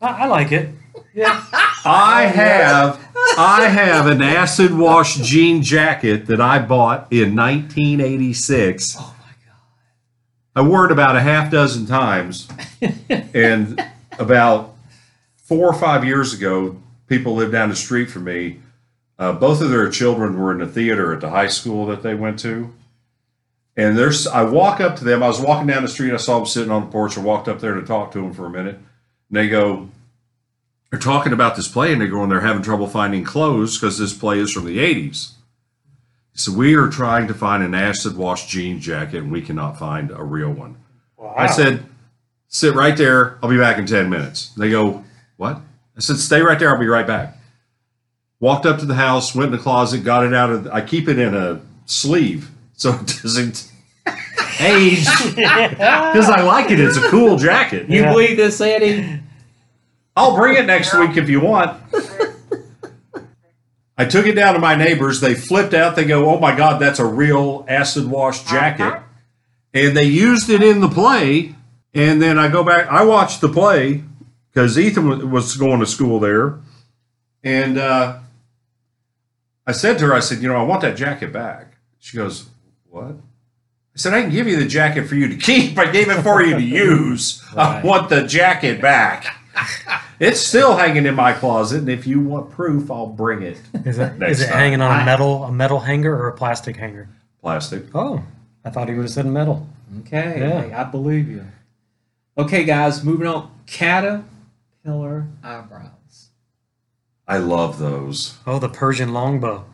I, 0.00 0.08
I 0.22 0.26
like 0.26 0.52
it. 0.52 0.70
Yeah. 1.14 1.44
I 1.84 2.26
have 2.26 2.98
I 3.36 3.66
have 3.68 4.06
an 4.06 4.22
acid 4.22 4.72
wash 4.74 5.16
jean 5.16 5.62
jacket 5.62 6.26
that 6.26 6.40
I 6.40 6.58
bought 6.58 7.08
in 7.12 7.34
1986. 7.36 8.96
Oh 8.98 9.14
my 9.20 9.32
God 9.44 10.64
I 10.64 10.68
wore 10.68 10.86
it 10.86 10.92
about 10.92 11.16
a 11.16 11.20
half 11.20 11.50
dozen 11.50 11.86
times, 11.86 12.48
and 13.34 13.82
about 14.18 14.73
four 15.54 15.68
or 15.68 15.74
five 15.74 16.04
years 16.04 16.34
ago, 16.34 16.76
people 17.06 17.34
lived 17.34 17.52
down 17.52 17.68
the 17.68 17.76
street 17.76 18.10
from 18.10 18.24
me. 18.24 18.60
Uh, 19.18 19.32
both 19.32 19.60
of 19.60 19.70
their 19.70 19.88
children 19.88 20.36
were 20.36 20.50
in 20.50 20.58
the 20.58 20.66
theater 20.66 21.12
at 21.12 21.20
the 21.20 21.30
high 21.30 21.46
school 21.46 21.86
that 21.86 22.02
they 22.02 22.14
went 22.14 22.40
to, 22.40 22.72
and 23.76 23.96
there's. 23.96 24.26
I 24.26 24.42
walk 24.42 24.80
up 24.80 24.96
to 24.96 25.04
them. 25.04 25.22
I 25.22 25.28
was 25.28 25.40
walking 25.40 25.68
down 25.68 25.82
the 25.82 25.88
street. 25.88 26.12
I 26.12 26.16
saw 26.16 26.38
them 26.38 26.46
sitting 26.46 26.72
on 26.72 26.86
the 26.86 26.90
porch. 26.90 27.16
I 27.16 27.20
walked 27.20 27.46
up 27.46 27.60
there 27.60 27.74
to 27.74 27.82
talk 27.82 28.10
to 28.12 28.20
them 28.20 28.34
for 28.34 28.46
a 28.46 28.50
minute. 28.50 28.74
And 28.74 29.36
they 29.36 29.48
go, 29.48 29.90
they're 30.90 30.98
talking 30.98 31.32
about 31.32 31.54
this 31.54 31.68
play, 31.68 31.92
and 31.92 32.02
they 32.02 32.08
go, 32.08 32.22
and 32.24 32.32
they're 32.32 32.40
having 32.40 32.62
trouble 32.62 32.88
finding 32.88 33.22
clothes 33.22 33.78
because 33.78 33.96
this 33.96 34.12
play 34.12 34.40
is 34.40 34.50
from 34.50 34.64
the 34.64 34.78
'80s. 34.78 35.34
So 36.32 36.52
we 36.52 36.74
are 36.74 36.88
trying 36.88 37.28
to 37.28 37.34
find 37.34 37.62
an 37.62 37.74
acid 37.74 38.16
wash 38.16 38.48
jean 38.48 38.80
jacket, 38.80 39.22
and 39.22 39.30
we 39.30 39.42
cannot 39.42 39.78
find 39.78 40.10
a 40.10 40.24
real 40.24 40.50
one. 40.50 40.78
Wow. 41.16 41.34
I 41.36 41.46
said, 41.46 41.84
sit 42.48 42.74
right 42.74 42.96
there. 42.96 43.38
I'll 43.40 43.48
be 43.48 43.56
back 43.56 43.78
in 43.78 43.86
10 43.86 44.10
minutes. 44.10 44.48
They 44.56 44.70
go, 44.70 45.04
what? 45.36 45.60
I 45.96 46.00
said, 46.00 46.16
stay 46.16 46.40
right 46.40 46.58
there. 46.58 46.70
I'll 46.70 46.80
be 46.80 46.86
right 46.86 47.06
back. 47.06 47.36
Walked 48.40 48.66
up 48.66 48.78
to 48.80 48.86
the 48.86 48.94
house, 48.94 49.34
went 49.34 49.46
in 49.46 49.52
the 49.52 49.62
closet, 49.62 49.98
got 50.04 50.24
it 50.24 50.34
out 50.34 50.50
of, 50.50 50.66
I 50.68 50.80
keep 50.80 51.08
it 51.08 51.18
in 51.18 51.34
a 51.34 51.60
sleeve 51.86 52.50
so 52.74 52.90
it 52.94 53.06
doesn't 53.22 53.70
age 54.60 55.06
because 55.34 56.28
I 56.28 56.42
like 56.42 56.70
it. 56.70 56.80
It's 56.80 56.96
a 56.96 57.08
cool 57.08 57.36
jacket. 57.36 57.88
You 57.88 58.02
Yeah. 58.02 58.10
believe 58.10 58.36
this, 58.36 58.60
Eddie? 58.60 59.20
I'll 60.16 60.36
bring 60.36 60.56
it 60.56 60.66
next 60.66 60.94
week 60.94 61.16
if 61.16 61.28
you 61.28 61.40
want. 61.40 61.80
I 63.96 64.04
took 64.04 64.26
it 64.26 64.34
down 64.34 64.54
to 64.54 64.60
my 64.60 64.74
neighbors. 64.74 65.20
They 65.20 65.34
flipped 65.34 65.72
out. 65.72 65.94
They 65.96 66.04
go, 66.04 66.28
"Oh 66.34 66.38
my 66.40 66.54
God, 66.56 66.80
that's 66.80 66.98
a 66.98 67.04
real 67.04 67.64
acid 67.68 68.06
wash 68.06 68.40
uh-huh. 68.40 68.54
jacket," 68.54 69.02
and 69.72 69.96
they 69.96 70.04
used 70.04 70.50
it 70.50 70.62
in 70.62 70.80
the 70.80 70.88
play. 70.88 71.54
And 71.94 72.20
then 72.20 72.38
I 72.38 72.48
go 72.48 72.64
back. 72.64 72.88
I 72.88 73.04
watched 73.04 73.40
the 73.40 73.48
play 73.48 74.02
because 74.54 74.78
Ethan 74.78 75.30
was 75.30 75.56
going 75.56 75.80
to 75.80 75.86
school 75.86 76.20
there, 76.20 76.58
and 77.42 77.76
uh, 77.76 78.18
I 79.66 79.72
said 79.72 79.98
to 79.98 80.06
her, 80.06 80.14
"I 80.14 80.20
said, 80.20 80.40
you 80.42 80.48
know, 80.48 80.56
I 80.56 80.62
want 80.62 80.82
that 80.82 80.96
jacket 80.96 81.32
back." 81.32 81.76
She 81.98 82.16
goes, 82.16 82.46
"What?" 82.88 83.16
I 83.16 83.96
said, 83.96 84.12
I 84.12 84.22
can 84.22 84.30
give 84.30 84.48
you 84.48 84.56
the 84.56 84.66
jacket 84.66 85.04
for 85.06 85.14
you 85.14 85.28
to 85.28 85.36
keep. 85.36 85.78
I 85.78 85.88
gave 85.90 86.08
it 86.10 86.20
for 86.22 86.42
you 86.42 86.54
to 86.56 86.62
use. 86.90 87.42
I 87.56 87.80
want 87.82 88.08
the 88.08 88.26
jacket 88.26 88.80
back. 88.80 89.26
It's 90.18 90.40
still 90.40 90.76
hanging 90.76 91.06
in 91.06 91.14
my 91.14 91.32
closet, 91.32 91.78
and 91.80 91.88
if 91.88 92.04
you 92.06 92.20
want 92.20 92.50
proof, 92.50 92.90
I'll 92.90 93.06
bring 93.06 93.42
it. 93.42 93.60
Is 93.84 93.98
it 93.98 94.18
Next 94.18 94.32
is 94.32 94.40
it 94.42 94.48
time. 94.48 94.58
hanging 94.58 94.80
on 94.82 94.90
I- 94.90 95.02
a 95.02 95.04
metal 95.04 95.44
a 95.44 95.52
metal 95.52 95.78
hanger 95.80 96.14
or 96.16 96.28
a 96.28 96.32
plastic 96.32 96.76
hanger? 96.76 97.08
Plastic. 97.40 97.84
Oh, 97.94 98.22
I 98.64 98.70
thought 98.70 98.88
he 98.88 98.94
would 98.94 99.02
have 99.02 99.10
said 99.12 99.26
metal. 99.26 99.66
Okay, 100.00 100.40
Yeah. 100.40 100.62
hey, 100.62 100.72
I 100.72 100.84
believe 100.84 101.28
you. 101.28 101.44
Okay, 102.36 102.64
guys, 102.64 103.04
moving 103.04 103.28
on. 103.28 103.48
Caterpillar 104.84 105.26
eyebrows. 105.42 106.28
I 107.26 107.38
love 107.38 107.78
those. 107.78 108.36
Oh, 108.46 108.58
the 108.58 108.68
Persian 108.68 109.14
longbow. 109.14 109.64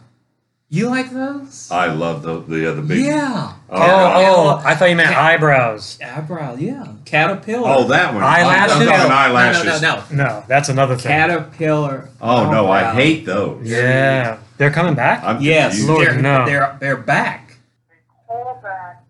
You 0.68 0.88
like 0.88 1.10
those? 1.10 1.68
I 1.72 1.86
love 1.86 2.22
the 2.22 2.38
the 2.42 2.68
uh, 2.68 2.70
other 2.72 2.82
big. 2.82 3.04
yeah. 3.04 3.54
Oh, 3.68 3.76
oh, 3.76 4.12
oh, 4.14 4.62
I 4.64 4.76
thought 4.76 4.88
you 4.88 4.94
meant 4.94 5.16
eyebrows. 5.16 5.98
Eyebrow, 6.00 6.54
yeah. 6.54 6.86
Caterpillar. 7.04 7.68
Oh, 7.68 7.88
that 7.88 8.14
one. 8.14 8.22
Eyelashes? 8.22 8.76
I'm 8.76 8.86
talking 8.86 9.08
no, 9.08 9.14
eyelashes. 9.16 9.64
No, 9.64 9.78
no, 9.80 9.96
no, 9.96 10.04
no. 10.12 10.24
No, 10.24 10.44
that's 10.46 10.68
another 10.68 10.94
thing. 10.96 11.10
Caterpillar. 11.10 12.08
Oh 12.20 12.48
no, 12.48 12.70
I 12.70 12.94
hate 12.94 13.26
those. 13.26 13.68
Yeah, 13.68 14.38
they're 14.58 14.70
coming 14.70 14.94
back. 14.94 15.24
I'm 15.24 15.40
Yes, 15.40 15.72
confused. 15.72 15.88
Lord, 15.90 16.06
they're, 16.06 16.22
no. 16.22 16.46
they're 16.46 16.76
they're 16.78 16.96
back. 16.96 17.56
they 17.88 17.96
call 18.28 18.60
that 18.62 19.02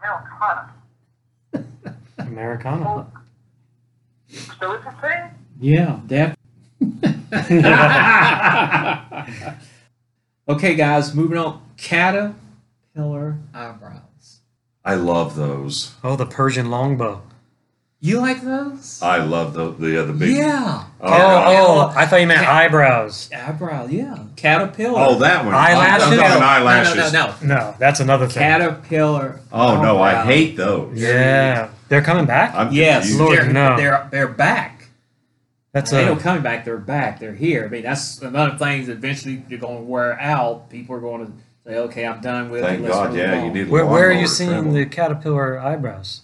Americana. 0.00 0.74
Americana. 2.18 3.06
So 4.28 4.72
it's 4.72 4.86
a 4.86 4.92
thing. 5.00 5.30
Yeah, 5.60 6.00
that. 6.06 6.38
okay, 10.48 10.74
guys, 10.74 11.14
moving 11.14 11.38
on. 11.38 11.62
Caterpillar 11.76 13.38
eyebrows. 13.54 14.40
I 14.84 14.94
love 14.94 15.36
those. 15.36 15.94
Oh, 16.02 16.16
the 16.16 16.26
Persian 16.26 16.70
longbow. 16.70 17.22
You 18.00 18.20
like 18.20 18.42
those? 18.42 19.00
I 19.02 19.16
love 19.18 19.54
the 19.54 19.72
the 19.72 19.98
uh, 19.98 20.02
other 20.04 20.12
big. 20.12 20.36
yeah. 20.36 20.84
Oh, 21.00 21.12
Oh, 21.12 21.90
oh, 21.90 21.92
I 21.96 22.06
thought 22.06 22.20
you 22.20 22.28
meant 22.28 22.46
eyebrows. 22.46 23.28
Eyebrow, 23.32 23.86
yeah. 23.86 24.22
Caterpillar. 24.36 25.00
Oh, 25.00 25.18
that 25.18 25.44
one. 25.44 25.52
Eyelashes? 25.52 26.06
I'm 26.06 26.16
talking 26.16 26.40
no, 26.40 26.46
eyelashes. 26.46 27.12
No, 27.12 27.26
no, 27.26 27.34
no, 27.42 27.44
no. 27.54 27.54
No, 27.70 27.74
that's 27.80 27.98
another 27.98 28.28
thing. 28.28 28.40
Caterpillar. 28.40 29.40
Oh 29.50 29.82
no, 29.82 30.00
I 30.00 30.24
hate 30.24 30.56
those. 30.56 30.96
Yeah, 30.96 31.70
they're 31.88 32.02
coming 32.02 32.26
back. 32.26 32.54
I'm 32.54 32.72
Yes, 32.72 33.02
confused. 33.08 33.20
Lord, 33.20 33.38
they're, 33.38 33.52
no. 33.52 33.76
they're 33.76 34.08
they're 34.10 34.28
back. 34.28 34.88
That's 35.72 35.90
they 35.90 36.04
a 36.04 36.06
don't 36.06 36.20
coming 36.20 36.42
back. 36.42 36.64
They're 36.64 36.78
back. 36.78 37.20
They're 37.20 37.34
here. 37.34 37.64
I 37.66 37.68
mean, 37.68 37.82
that's 37.82 38.20
another 38.22 38.56
thing. 38.56 38.86
that 38.86 38.92
Eventually, 38.92 39.42
you're 39.48 39.60
going 39.60 39.78
to 39.78 39.82
wear 39.84 40.18
out. 40.20 40.70
People 40.70 40.96
are 40.96 41.00
going 41.00 41.26
to 41.26 41.32
say, 41.66 41.76
"Okay, 41.78 42.06
I'm 42.06 42.20
done 42.20 42.50
with 42.50 42.62
Thank 42.62 42.84
it." 42.84 42.88
God, 42.88 43.10
move 43.10 43.18
yeah, 43.18 43.38
on." 43.38 43.46
you 43.46 43.52
did. 43.52 43.68
where, 43.70 43.86
where 43.86 44.08
are 44.08 44.12
you 44.12 44.26
seeing 44.26 44.50
trimmer. 44.50 44.72
the 44.72 44.86
caterpillar 44.86 45.58
eyebrows? 45.58 46.22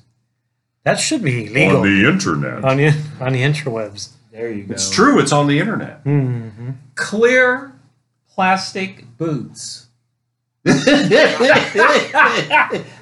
That 0.84 0.98
should 1.00 1.22
be 1.22 1.48
legal 1.48 1.78
on 1.78 1.82
the 1.82 2.08
internet? 2.08 2.64
on 2.64 2.76
the 2.78 2.88
on 3.20 3.32
the 3.32 3.42
interwebs. 3.42 4.10
There 4.32 4.50
you 4.50 4.64
go. 4.64 4.74
It's 4.74 4.90
true. 4.90 5.20
It's 5.20 5.32
on 5.32 5.46
the 5.46 5.58
internet. 5.60 6.00
hmm 6.00 6.70
Clear 6.94 7.72
plastic 8.34 9.04
boots. 9.18 9.86
I 10.66 10.72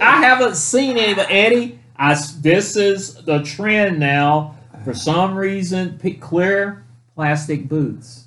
haven't 0.01 0.57
seen 0.57 0.99
any, 0.99 1.15
but 1.15 1.29
Eddie, 1.31 1.79
I 1.97 2.13
s 2.13 2.33
this 2.35 2.77
is 2.77 3.15
the 3.25 3.43
trend 3.43 3.99
now. 3.99 4.57
For 4.85 4.95
some 4.95 5.37
reason, 5.37 5.99
p- 5.99 6.15
clear 6.15 6.85
plastic 7.15 7.69
boots. 7.69 8.27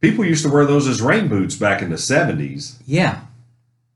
People 0.00 0.24
used 0.24 0.44
to 0.44 0.50
wear 0.50 0.64
those 0.64 0.88
as 0.88 1.02
rain 1.02 1.28
boots 1.28 1.56
back 1.56 1.82
in 1.82 1.90
the 1.90 1.98
seventies. 1.98 2.78
Yeah. 2.86 3.20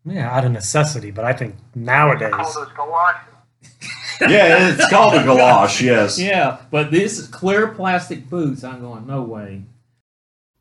Yeah, 0.05 0.31
out 0.31 0.45
of 0.45 0.53
necessity, 0.53 1.11
but 1.11 1.25
I 1.25 1.33
think 1.33 1.57
nowadays. 1.75 2.33
Call 2.33 2.53
those 2.53 2.73
galoshes. 2.77 3.35
yeah, 4.21 4.71
it's 4.71 4.89
called 4.89 5.15
a 5.15 5.19
galosh. 5.19 5.81
Yes. 5.81 6.19
Yeah, 6.19 6.59
but 6.71 6.91
this 6.91 7.27
clear 7.27 7.69
plastic 7.69 8.31
boots. 8.31 8.63
I'm 8.63 8.81
going, 8.81 9.07
no 9.07 9.23
way. 9.23 9.65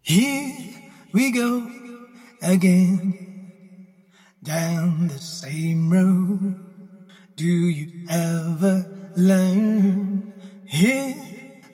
Here 0.01 0.55
we 1.13 1.31
go 1.31 1.69
again 2.41 3.25
down 4.43 5.07
the 5.07 5.19
same 5.19 5.91
road. 5.91 6.59
Do 7.35 7.45
you 7.45 8.07
ever 8.09 8.85
learn? 9.17 10.31
Here 10.65 11.15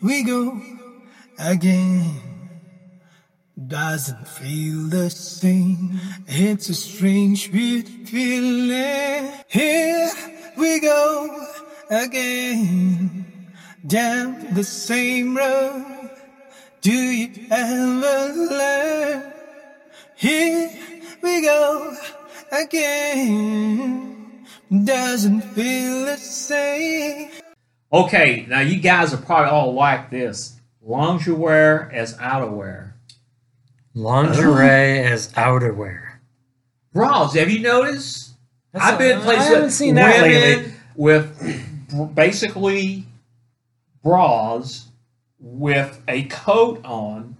we 0.01 0.23
go 0.23 0.59
again. 1.37 2.19
Doesn't 3.67 4.27
feel 4.27 4.89
the 4.89 5.11
same. 5.11 5.99
It's 6.25 6.69
a 6.69 6.73
strange, 6.73 7.51
weird 7.51 7.87
feeling. 8.09 9.31
Here 9.49 10.09
we 10.57 10.79
go 10.79 11.45
again 11.91 13.25
down 13.85 14.55
the 14.55 14.63
same 14.63 15.37
road. 15.37 16.09
Do 16.81 16.91
you 16.91 17.29
ever 17.51 18.33
learn? 18.33 19.33
Here 20.15 20.71
we 21.21 21.41
go 21.43 21.95
again. 22.51 24.10
Doesn't 24.71 25.41
feel 25.41 26.05
the 26.05 26.17
same. 26.17 27.29
Okay, 27.91 28.45
now 28.47 28.61
you 28.61 28.79
guys 28.79 29.13
are 29.13 29.17
probably 29.17 29.49
all 29.51 29.73
like 29.73 30.09
this. 30.09 30.59
Lingerie 30.81 31.93
as 31.93 32.17
outerwear. 32.17 32.93
Lingerie 33.93 34.99
as 35.03 35.31
outerwear. 35.33 36.01
Bras, 36.93 37.35
have 37.35 37.49
you 37.49 37.59
noticed? 37.59 38.31
That's 38.71 38.85
I've 38.85 38.97
been 38.97 39.17
a- 39.17 39.21
places 39.21 39.45
I 39.45 39.49
haven't 39.53 39.69
seen 39.71 39.95
that 39.95 40.21
women 40.21 40.41
lately. 40.41 40.73
with 40.95 42.15
basically 42.15 43.05
bras 44.01 44.87
with 45.39 46.01
a 46.07 46.23
coat 46.23 46.79
on. 46.85 47.35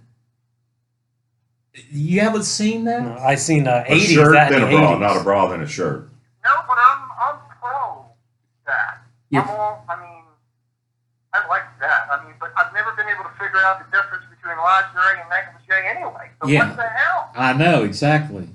You 1.90 2.20
haven't 2.20 2.44
seen 2.44 2.84
that? 2.84 3.02
No, 3.02 3.16
I 3.16 3.36
seen 3.36 3.66
uh, 3.66 3.84
A 3.88 3.94
80s 3.98 4.14
shirt, 4.14 4.32
that 4.34 4.50
then 4.50 4.62
a 4.62 4.66
bra, 4.66 4.92
80s. 4.96 5.00
not 5.00 5.16
a 5.16 5.24
bra, 5.24 5.48
then 5.48 5.62
a 5.62 5.66
shirt. 5.66 6.10
No, 6.44 6.50
but 6.68 6.76
I'm 6.76 6.76
I'm 6.76 6.76
pro 6.76 6.81
that. 9.32 9.36
You're- 9.36 9.44
I'm 9.48 9.60
all. 9.60 9.84
I 9.88 9.96
mean, 10.00 10.22
I 11.34 11.46
like 11.48 11.64
that. 11.80 12.08
I 12.12 12.24
mean, 12.24 12.34
but 12.38 12.52
I've 12.56 12.72
never 12.74 12.92
been 12.92 13.08
able 13.08 13.24
to 13.24 13.30
figure 13.40 13.58
out 13.64 13.78
the 13.78 13.86
difference 13.96 14.24
between 14.28 14.56
lingerie 14.58 15.20
and 15.20 15.28
negligee 15.30 15.88
anyway. 15.88 16.30
So 16.42 16.48
Yeah. 16.48 16.68
what 16.68 16.76
the 16.76 16.82
hell? 16.88 17.30
I 17.34 17.52
know, 17.54 17.84
exactly. 17.84 18.48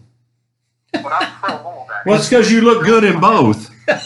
But 0.94 1.06
I'm 1.12 1.32
pro 1.42 1.58
all 1.58 1.86
that. 1.90 2.06
Well, 2.06 2.18
it's 2.20 2.30
because 2.30 2.52
you 2.52 2.62
look 2.62 2.86
good 2.86 3.04
in 3.04 3.20
both. 3.20 3.70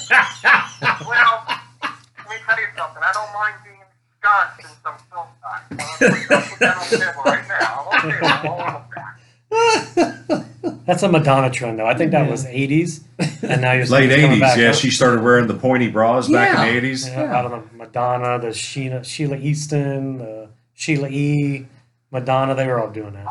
Well, 0.81 1.43
let 1.47 2.29
me 2.29 2.35
tell 2.47 2.59
you 2.59 2.67
something. 2.75 3.03
I 3.03 3.11
don't 3.13 3.33
mind 3.33 3.55
being 3.63 3.77
ensconced 3.81 4.59
in 4.59 4.65
some 4.83 4.97
film 5.11 5.27
stock. 5.37 5.61
I'll 5.69 6.41
put 6.49 6.59
that 6.59 6.77
on 6.77 6.89
the 6.89 6.97
table 6.97 7.23
right 7.23 7.47
now. 7.47 7.87
I'm 7.91 8.09
okay. 8.09 8.19
I'm 8.25 8.47
all 8.47 8.61
over 8.61 8.85
that. 8.95 10.45
That's 10.85 11.01
a 11.03 11.09
Madonna 11.11 11.49
trend, 11.49 11.79
though. 11.79 11.87
I 11.87 11.95
think 11.95 12.11
that 12.11 12.25
Yeah. 12.25 12.31
was 12.31 12.45
80s, 12.45 13.01
and 13.41 13.61
now 13.61 13.71
you're 13.71 13.85
Late 13.85 13.89
saying 13.89 14.03
it's 14.11 14.15
coming 14.15 14.31
eighties, 14.31 14.39
back, 14.41 14.57
yeah. 14.57 14.67
huh? 14.67 14.73
She 14.73 14.91
started 14.91 15.23
wearing 15.23 15.47
the 15.47 15.53
pointy 15.55 15.89
bras 15.89 16.27
back 16.29 16.55
in 16.59 16.65
the 16.67 16.77
eighties. 16.77 17.07
Yeah, 17.07 17.21
Yeah. 17.21 17.39
I 17.39 17.41
don't 17.41 17.51
know. 17.51 17.63
Madonna, 17.75 18.39
the 18.39 18.53
Sheila, 18.53 19.03
Sheila 19.03 19.37
Easton, 19.37 20.21
uh, 20.21 20.47
Sheila 20.73 21.07
E, 21.09 21.65
Madonna, 22.11 22.53
they 22.55 22.67
were 22.67 22.79
all 22.79 22.89
doing 22.91 23.13
that. 23.13 23.27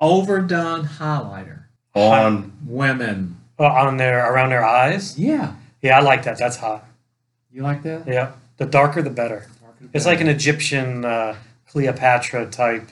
Overdone 0.00 0.84
highlighter. 0.84 1.60
On 1.94 2.52
Women. 2.66 3.36
Oh, 3.58 3.64
on 3.66 3.96
their 3.96 4.30
around 4.32 4.50
their 4.50 4.64
eyes. 4.64 5.16
Yeah. 5.18 5.52
Yeah, 5.80 5.98
I 5.98 6.02
like 6.02 6.24
that. 6.24 6.38
That's 6.38 6.56
hot. 6.56 6.84
You 7.52 7.62
like 7.62 7.82
that? 7.84 8.06
Yeah, 8.08 8.32
the 8.56 8.66
darker 8.66 9.00
the 9.00 9.10
better. 9.10 9.46
It's 9.92 10.06
like 10.06 10.20
an 10.20 10.28
Egyptian 10.28 11.04
uh, 11.04 11.36
Cleopatra 11.68 12.46
type. 12.46 12.88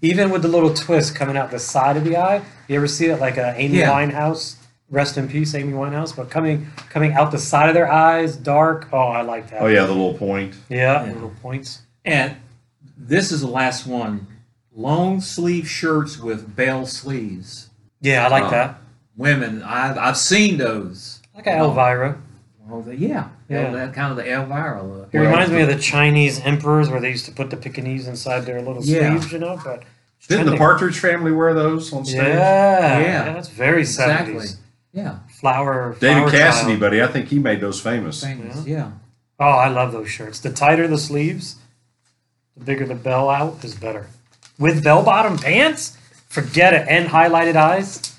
Even 0.00 0.30
with 0.30 0.42
the 0.42 0.48
little 0.48 0.72
twist 0.72 1.14
coming 1.16 1.36
out 1.36 1.50
the 1.50 1.58
side 1.58 1.96
of 1.96 2.04
the 2.04 2.16
eye. 2.16 2.42
You 2.68 2.76
ever 2.76 2.86
see 2.86 3.06
it 3.06 3.18
like 3.20 3.36
a 3.36 3.54
Amy 3.56 3.78
Yeah. 3.78 3.90
Winehouse? 3.92 4.56
Rest 4.90 5.18
in 5.18 5.28
peace, 5.28 5.54
Amy 5.54 5.72
Winehouse. 5.72 6.14
But 6.16 6.30
coming 6.30 6.68
coming 6.88 7.12
out 7.14 7.30
the 7.30 7.38
side 7.38 7.68
of 7.68 7.74
their 7.74 7.90
eyes, 7.90 8.36
dark. 8.36 8.88
Oh, 8.92 8.98
I 9.08 9.22
like 9.22 9.50
that. 9.50 9.60
oh 9.60 9.66
yeah, 9.66 9.84
the 9.84 9.92
little 9.92 10.14
point. 10.14 10.54
Yeah, 10.68 11.04
Yeah. 11.04 11.12
little 11.12 11.32
points. 11.42 11.82
And 12.04 12.36
this 12.96 13.30
is 13.32 13.40
the 13.42 13.48
last 13.48 13.86
one. 13.86 14.26
Long 14.74 15.20
sleeve 15.20 15.68
shirts 15.68 16.18
with 16.18 16.54
bell 16.54 16.86
sleeves. 16.86 17.70
Yeah, 18.00 18.24
I 18.24 18.28
like 18.28 18.44
Oh. 18.44 18.50
that. 18.50 18.78
Women, 19.16 19.62
I've, 19.64 19.98
I've 19.98 20.16
seen 20.16 20.58
those. 20.58 21.20
Like 21.34 21.48
an 21.48 21.58
Elvira. 21.58 22.16
Well, 22.68 22.82
the- 22.82 22.96
yeah, 22.96 23.28
Yeah. 23.48 23.70
that 23.70 23.94
kind 23.94 24.10
of 24.10 24.16
the 24.16 24.30
Elvira 24.30 24.82
look. 24.82 25.08
It 25.12 25.18
reminds 25.18 25.50
me 25.50 25.62
of 25.62 25.68
the 25.68 25.78
Chinese 25.78 26.40
emperors 26.40 26.90
where 26.90 27.00
they 27.00 27.10
used 27.10 27.24
to 27.26 27.32
put 27.32 27.50
the 27.50 27.56
Pekingese 27.56 28.06
inside 28.06 28.40
their 28.40 28.60
little 28.60 28.84
Yeah. 28.84 29.08
sleeves, 29.10 29.32
you 29.32 29.38
know. 29.38 29.58
But 29.64 29.84
Didn't 30.28 30.44
the 30.46 30.50
trending. 30.52 30.58
Partridge 30.58 30.98
Family 30.98 31.32
wear 31.32 31.54
those 31.54 31.92
on 31.92 32.04
stage? 32.04 32.16
Yeah, 32.18 32.98
Yeah. 32.98 33.32
that's 33.32 33.48
very 33.48 33.80
exactly. 33.80 34.34
seventies. 34.34 34.56
Yeah, 34.92 35.14
Flower, 35.40 35.96
David 36.00 36.16
flower 36.16 36.30
Cassidy, 36.30 36.70
child. 36.72 36.80
buddy. 36.80 37.02
I 37.02 37.06
think 37.06 37.28
he 37.28 37.38
made 37.38 37.60
those 37.60 37.80
famous. 37.80 38.22
famous. 38.22 38.66
Yeah. 38.66 38.88
Oh, 39.40 39.44
I 39.44 39.68
love 39.68 39.92
those 39.92 40.10
shirts. 40.10 40.40
The 40.40 40.50
tighter 40.50 40.88
the 40.88 40.98
sleeves, 40.98 41.56
the 42.56 42.64
bigger 42.64 42.84
the 42.86 42.94
bell 42.96 43.30
out 43.30 43.58
is 43.62 43.74
better. 43.74 44.06
With 44.58 44.82
bell 44.82 45.02
bottom 45.04 45.38
pants, 45.38 45.96
forget 46.28 46.74
it. 46.74 46.86
And 46.88 47.08
highlighted 47.10 47.54
eyes. 47.56 48.12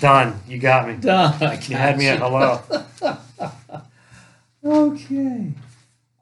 Done. 0.00 0.40
You 0.48 0.58
got 0.58 0.88
me. 0.88 0.94
Done. 0.96 1.34
I 1.40 1.54
You 1.62 1.76
had 1.76 1.96
me 1.98 2.08
at 2.08 2.18
hello. 2.18 2.60
Okay. 4.68 5.50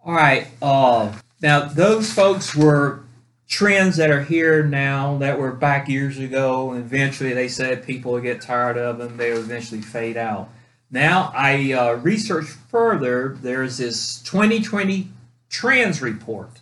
All 0.05 0.15
right. 0.15 0.47
Uh, 0.63 1.13
now, 1.43 1.65
those 1.65 2.13
folks 2.13 2.55
were 2.55 3.03
trends 3.49 3.97
that 3.97 4.09
are 4.09 4.23
here 4.23 4.63
now 4.65 5.19
that 5.19 5.37
were 5.37 5.51
back 5.51 5.89
years 5.89 6.19
ago, 6.19 6.71
and 6.71 6.81
eventually 6.85 7.33
they 7.33 7.49
said 7.49 7.85
people 7.85 8.13
would 8.13 8.23
get 8.23 8.41
tired 8.41 8.79
of 8.79 8.99
them, 8.99 9.17
they 9.17 9.33
would 9.33 9.41
eventually 9.41 9.81
fade 9.81 10.17
out. 10.17 10.49
Now, 10.93 11.33
I 11.35 11.73
uh, 11.73 11.95
researched 11.95 12.51
further. 12.71 13.37
There's 13.41 13.79
this 13.79 14.23
2020 14.23 15.09
trends 15.49 16.01
report. 16.01 16.61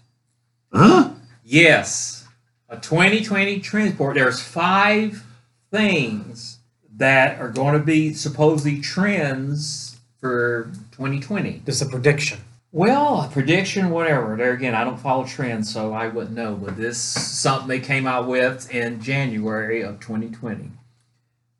Huh? 0.73 1.11
Yes, 1.45 2.27
a 2.71 2.79
2020 2.79 3.61
trends 3.61 3.91
report. 3.91 4.15
There's 4.15 4.43
five 4.43 5.23
things 5.71 6.61
that 6.97 7.39
are 7.39 7.51
going 7.51 7.75
to 7.75 7.85
be 7.85 8.15
supposedly 8.15 8.81
trends 8.81 9.84
for 10.25 10.71
2020. 10.93 11.61
This 11.67 11.83
is 11.83 11.87
a 11.87 11.91
prediction. 11.91 12.39
Well, 12.73 13.21
a 13.21 13.29
prediction, 13.29 13.91
whatever. 13.91 14.35
There 14.37 14.55
again, 14.55 14.75
I 14.75 14.83
don't 14.83 14.99
follow 14.99 15.27
trends, 15.27 15.71
so 15.71 15.93
I 15.93 16.09
wouldn't 16.09 16.35
know. 16.35 16.55
But 16.55 16.79
this 16.79 16.97
is 16.97 17.27
something 17.27 17.69
they 17.69 17.79
came 17.79 18.07
out 18.07 18.27
with 18.27 18.75
in 18.75 19.03
January 19.03 19.83
of 19.83 20.01
2020. 20.01 20.71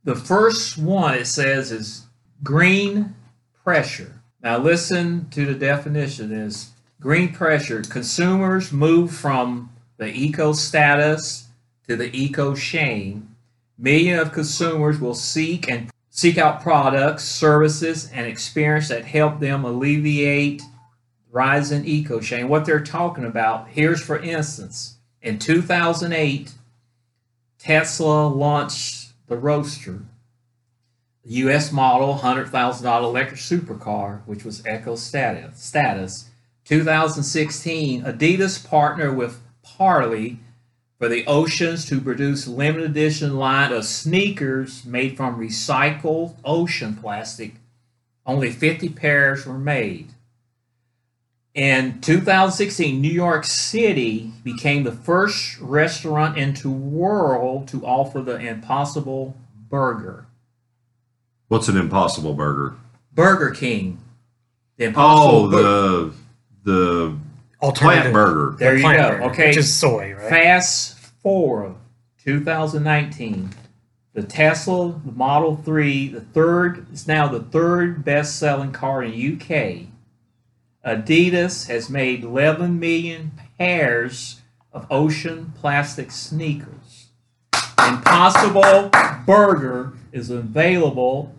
The 0.05 0.15
first 0.15 0.79
one 0.79 1.13
it 1.13 1.27
says 1.27 1.73
is 1.73 2.07
green 2.43 3.15
pressure. 3.63 4.23
Now 4.43 4.57
listen 4.57 5.29
to 5.33 5.45
the 5.45 5.55
definition 5.55 6.33
is 6.33 6.71
green 7.03 7.35
pressure. 7.35 7.83
Consumers 7.83 8.73
move 8.73 9.15
from 9.15 9.69
the 9.99 10.07
eco 10.07 10.55
status 10.55 11.49
to 11.87 11.97
the 11.97 12.17
eco 12.17 12.55
shame. 12.55 13.37
Millions 13.77 14.23
of 14.23 14.33
consumers 14.33 14.99
will 14.99 15.15
seek 15.15 15.69
and 15.69 15.91
seek 16.15 16.39
out 16.39 16.63
products, 16.63 17.25
services, 17.25 18.09
and 18.13 18.25
experience 18.25 18.87
that 18.87 19.05
help 19.05 19.41
them 19.41 19.65
alleviate 19.65 20.63
rise 21.33 21.73
in 21.73 21.85
eco 21.85 22.21
shame. 22.21 22.49
What 22.49 22.65
they're 22.65 22.79
talking 22.79 23.25
about, 23.25 23.67
here's 23.71 24.01
for 24.01 24.21
instance, 24.21 24.99
in 25.21 25.41
2008, 25.41 26.53
Tesla 27.59 28.29
launched 28.29 29.13
the 29.27 29.37
Roadster, 29.37 30.05
the 31.25 31.33
U.S. 31.33 31.73
model, 31.73 32.19
$100,000 32.19 33.03
electric 33.03 33.41
supercar, 33.41 34.21
which 34.25 34.45
was 34.45 34.65
eco 34.65 34.95
status. 34.95 35.61
status. 35.61 36.31
2016, 36.65 38.05
Adidas 38.05 38.65
partnered 38.65 39.17
with 39.17 39.41
Parley 39.65 40.39
for 40.99 41.09
the 41.09 41.27
Oceans 41.27 41.85
to 41.87 42.01
produce 42.01 42.47
limited 42.47 42.91
edition 42.91 43.37
line 43.37 43.73
of 43.73 43.85
sneakers 43.85 44.85
made 44.85 45.17
from 45.17 45.39
recycled 45.39 46.35
ocean 46.45 46.95
plastic. 46.95 47.55
Only 48.27 48.51
50 48.51 48.91
pairs 48.91 49.45
were 49.47 49.59
made. 49.59 50.11
In 51.55 52.01
2016, 52.01 53.01
New 53.01 53.09
York 53.13 53.45
City 53.45 54.33
became 54.43 54.83
the 54.83 54.93
first 54.93 55.59
restaurant 55.61 56.37
in 56.37 56.55
the 56.55 56.69
world 56.69 57.69
to 57.69 57.85
offer 57.87 58.21
the 58.21 58.37
Impossible 58.37 59.37
Burger. 59.69 60.27
What's 61.49 61.69
an 61.69 61.77
impossible 61.77 62.35
burger? 62.35 62.75
Burger 63.13 63.51
King. 63.51 63.99
The 64.79 64.87
oh, 64.87 64.89
Impossible 64.89 65.37
Oh, 65.37 65.51
Bur- 65.51 66.13
the 66.65 66.71
the 66.73 67.19
Alternative. 67.65 68.13
plant 68.13 68.15
burger. 68.15 68.57
There 68.59 68.77
you 68.77 68.83
Plant 68.83 68.99
go. 68.99 69.11
burger, 69.11 69.25
Okay. 69.33 69.49
Which 69.49 69.57
is 69.59 69.75
soy, 69.75 70.15
right? 70.15 70.29
Fast 70.31 70.99
forward 70.99 71.75
2019. 72.25 73.51
The 74.13 74.23
Tesla 74.23 75.01
the 75.05 75.13
Model 75.13 75.57
3, 75.57 76.09
the 76.09 76.21
third 76.21 76.87
is 76.93 77.09
now 77.09 77.27
the 77.27 77.41
third 77.41 78.05
best 78.05 78.39
selling 78.39 78.71
car 78.73 79.03
in 79.03 79.13
UK. 79.13 79.89
Adidas 80.87 81.67
has 81.69 81.91
made 81.91 82.23
11 82.23 82.79
million 82.79 83.33
pairs 83.59 84.43
of 84.73 84.87
ocean 84.91 85.53
plastic 85.59 86.11
sneakers. 86.13 87.09
Impossible 87.89 88.91
Burger 89.27 89.95
is 90.13 90.31
available 90.31 91.35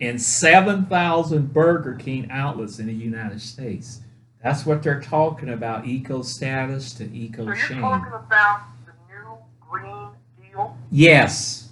in 0.00 0.18
7,000 0.18 1.52
Burger 1.52 1.94
King 1.94 2.28
outlets 2.30 2.78
in 2.78 2.86
the 2.86 2.92
United 2.92 3.40
States. 3.40 4.00
That's 4.46 4.64
what 4.64 4.80
they're 4.80 5.00
talking 5.00 5.48
about 5.48 5.88
eco 5.88 6.22
status 6.22 6.92
to 6.94 7.04
So 7.04 7.10
eco 7.12 7.44
you're 7.46 7.56
shame. 7.56 7.80
talking 7.80 8.12
about 8.12 8.60
the 8.86 8.92
new 9.12 9.38
Green 9.60 10.06
Deal? 10.40 10.76
Yes. 10.92 11.70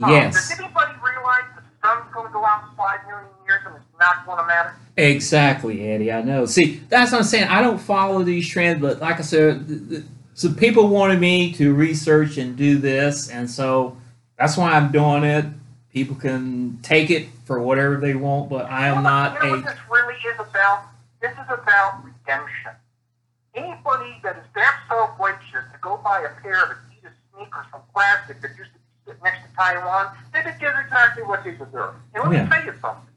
Huh. 0.00 0.10
Yes. 0.10 0.34
Does 0.50 0.58
anybody 0.58 0.94
realize 1.00 1.44
the 1.54 1.62
sun's 1.86 2.12
going 2.12 2.26
to 2.26 2.32
go 2.32 2.44
out 2.44 2.64
in 2.68 2.76
five 2.76 3.06
million 3.06 3.28
years 3.46 3.60
and 3.66 3.76
it's 3.76 3.84
not 4.00 4.26
going 4.26 4.36
to 4.38 4.46
matter? 4.46 4.74
Exactly, 4.96 5.88
Eddie. 5.88 6.10
I 6.10 6.22
know. 6.22 6.44
See, 6.44 6.82
that's 6.88 7.12
what 7.12 7.18
I'm 7.18 7.24
saying. 7.24 7.44
I 7.46 7.62
don't 7.62 7.78
follow 7.78 8.24
these 8.24 8.48
trends, 8.48 8.80
but 8.80 8.98
like 8.98 9.20
I 9.20 9.22
said, 9.22 9.68
th- 9.68 9.88
th- 9.88 10.02
so 10.34 10.52
people 10.52 10.88
wanted 10.88 11.20
me 11.20 11.52
to 11.52 11.72
research 11.72 12.36
and 12.36 12.56
do 12.56 12.78
this, 12.78 13.30
and 13.30 13.48
so 13.48 13.96
that's 14.36 14.56
why 14.56 14.72
I'm 14.72 14.90
doing 14.90 15.22
it. 15.22 15.44
People 15.92 16.16
can 16.16 16.80
take 16.82 17.10
it 17.10 17.28
for 17.44 17.60
whatever 17.60 17.96
they 17.98 18.16
want, 18.16 18.50
but 18.50 18.68
I 18.68 18.88
am 18.88 19.04
not 19.04 19.34
You 19.34 19.48
know 19.50 19.54
a. 19.54 19.56
what 19.58 19.64
this 19.66 19.78
really 19.88 20.14
is 20.14 20.40
about? 20.40 20.82
This 21.20 21.32
is 21.32 21.46
about 21.48 22.04
redemption. 22.04 22.72
Anybody 23.54 24.20
that 24.22 24.36
is 24.36 24.44
that 24.54 24.80
self-righteous 24.88 25.64
to 25.72 25.78
go 25.80 25.96
buy 26.04 26.20
a 26.20 26.40
pair 26.42 26.62
of 26.64 26.68
Adidas 26.70 27.12
sneakers 27.34 27.66
from 27.70 27.80
plastic 27.94 28.40
that 28.42 28.50
used 28.58 28.70
to 28.72 28.78
be 28.78 28.84
sitting 29.06 29.22
next 29.24 29.38
to 29.48 29.56
Taiwan, 29.56 30.12
they 30.32 30.42
did 30.42 30.52
exactly 30.84 31.22
what 31.22 31.42
they 31.44 31.52
deserve. 31.52 31.94
And 32.14 32.24
let 32.24 32.32
Yeah. 32.32 32.44
me 32.44 32.50
tell 32.50 32.64
you 32.64 32.74
something. 32.80 33.08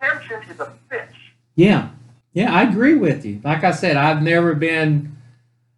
Redemption 0.00 0.42
is 0.50 0.60
a 0.60 0.72
bitch. 0.90 1.14
Yeah, 1.54 1.88
yeah, 2.32 2.52
I 2.52 2.62
agree 2.62 2.94
with 2.94 3.24
you. 3.24 3.40
Like 3.44 3.64
I 3.64 3.70
said, 3.70 3.96
I've 3.96 4.22
never 4.22 4.54
been 4.54 5.16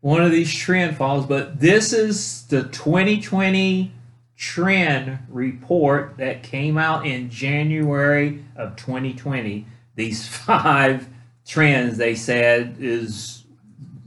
one 0.01 0.23
of 0.23 0.31
these 0.31 0.55
trend 0.55 0.97
followers, 0.97 1.27
but 1.27 1.61
this 1.61 1.93
is 1.93 2.47
the 2.47 2.63
2020 2.65 3.93
trend 4.37 5.19
report 5.29 6.17
that 6.17 6.43
came 6.43 6.79
out 6.79 7.05
in 7.07 7.29
January 7.29 8.45
of 8.57 8.77
2020. 8.77 9.67
These 9.97 10.27
five 10.47 11.09
trends 11.49 11.97
they 11.97 12.15
said 12.15 12.77
is 12.79 13.43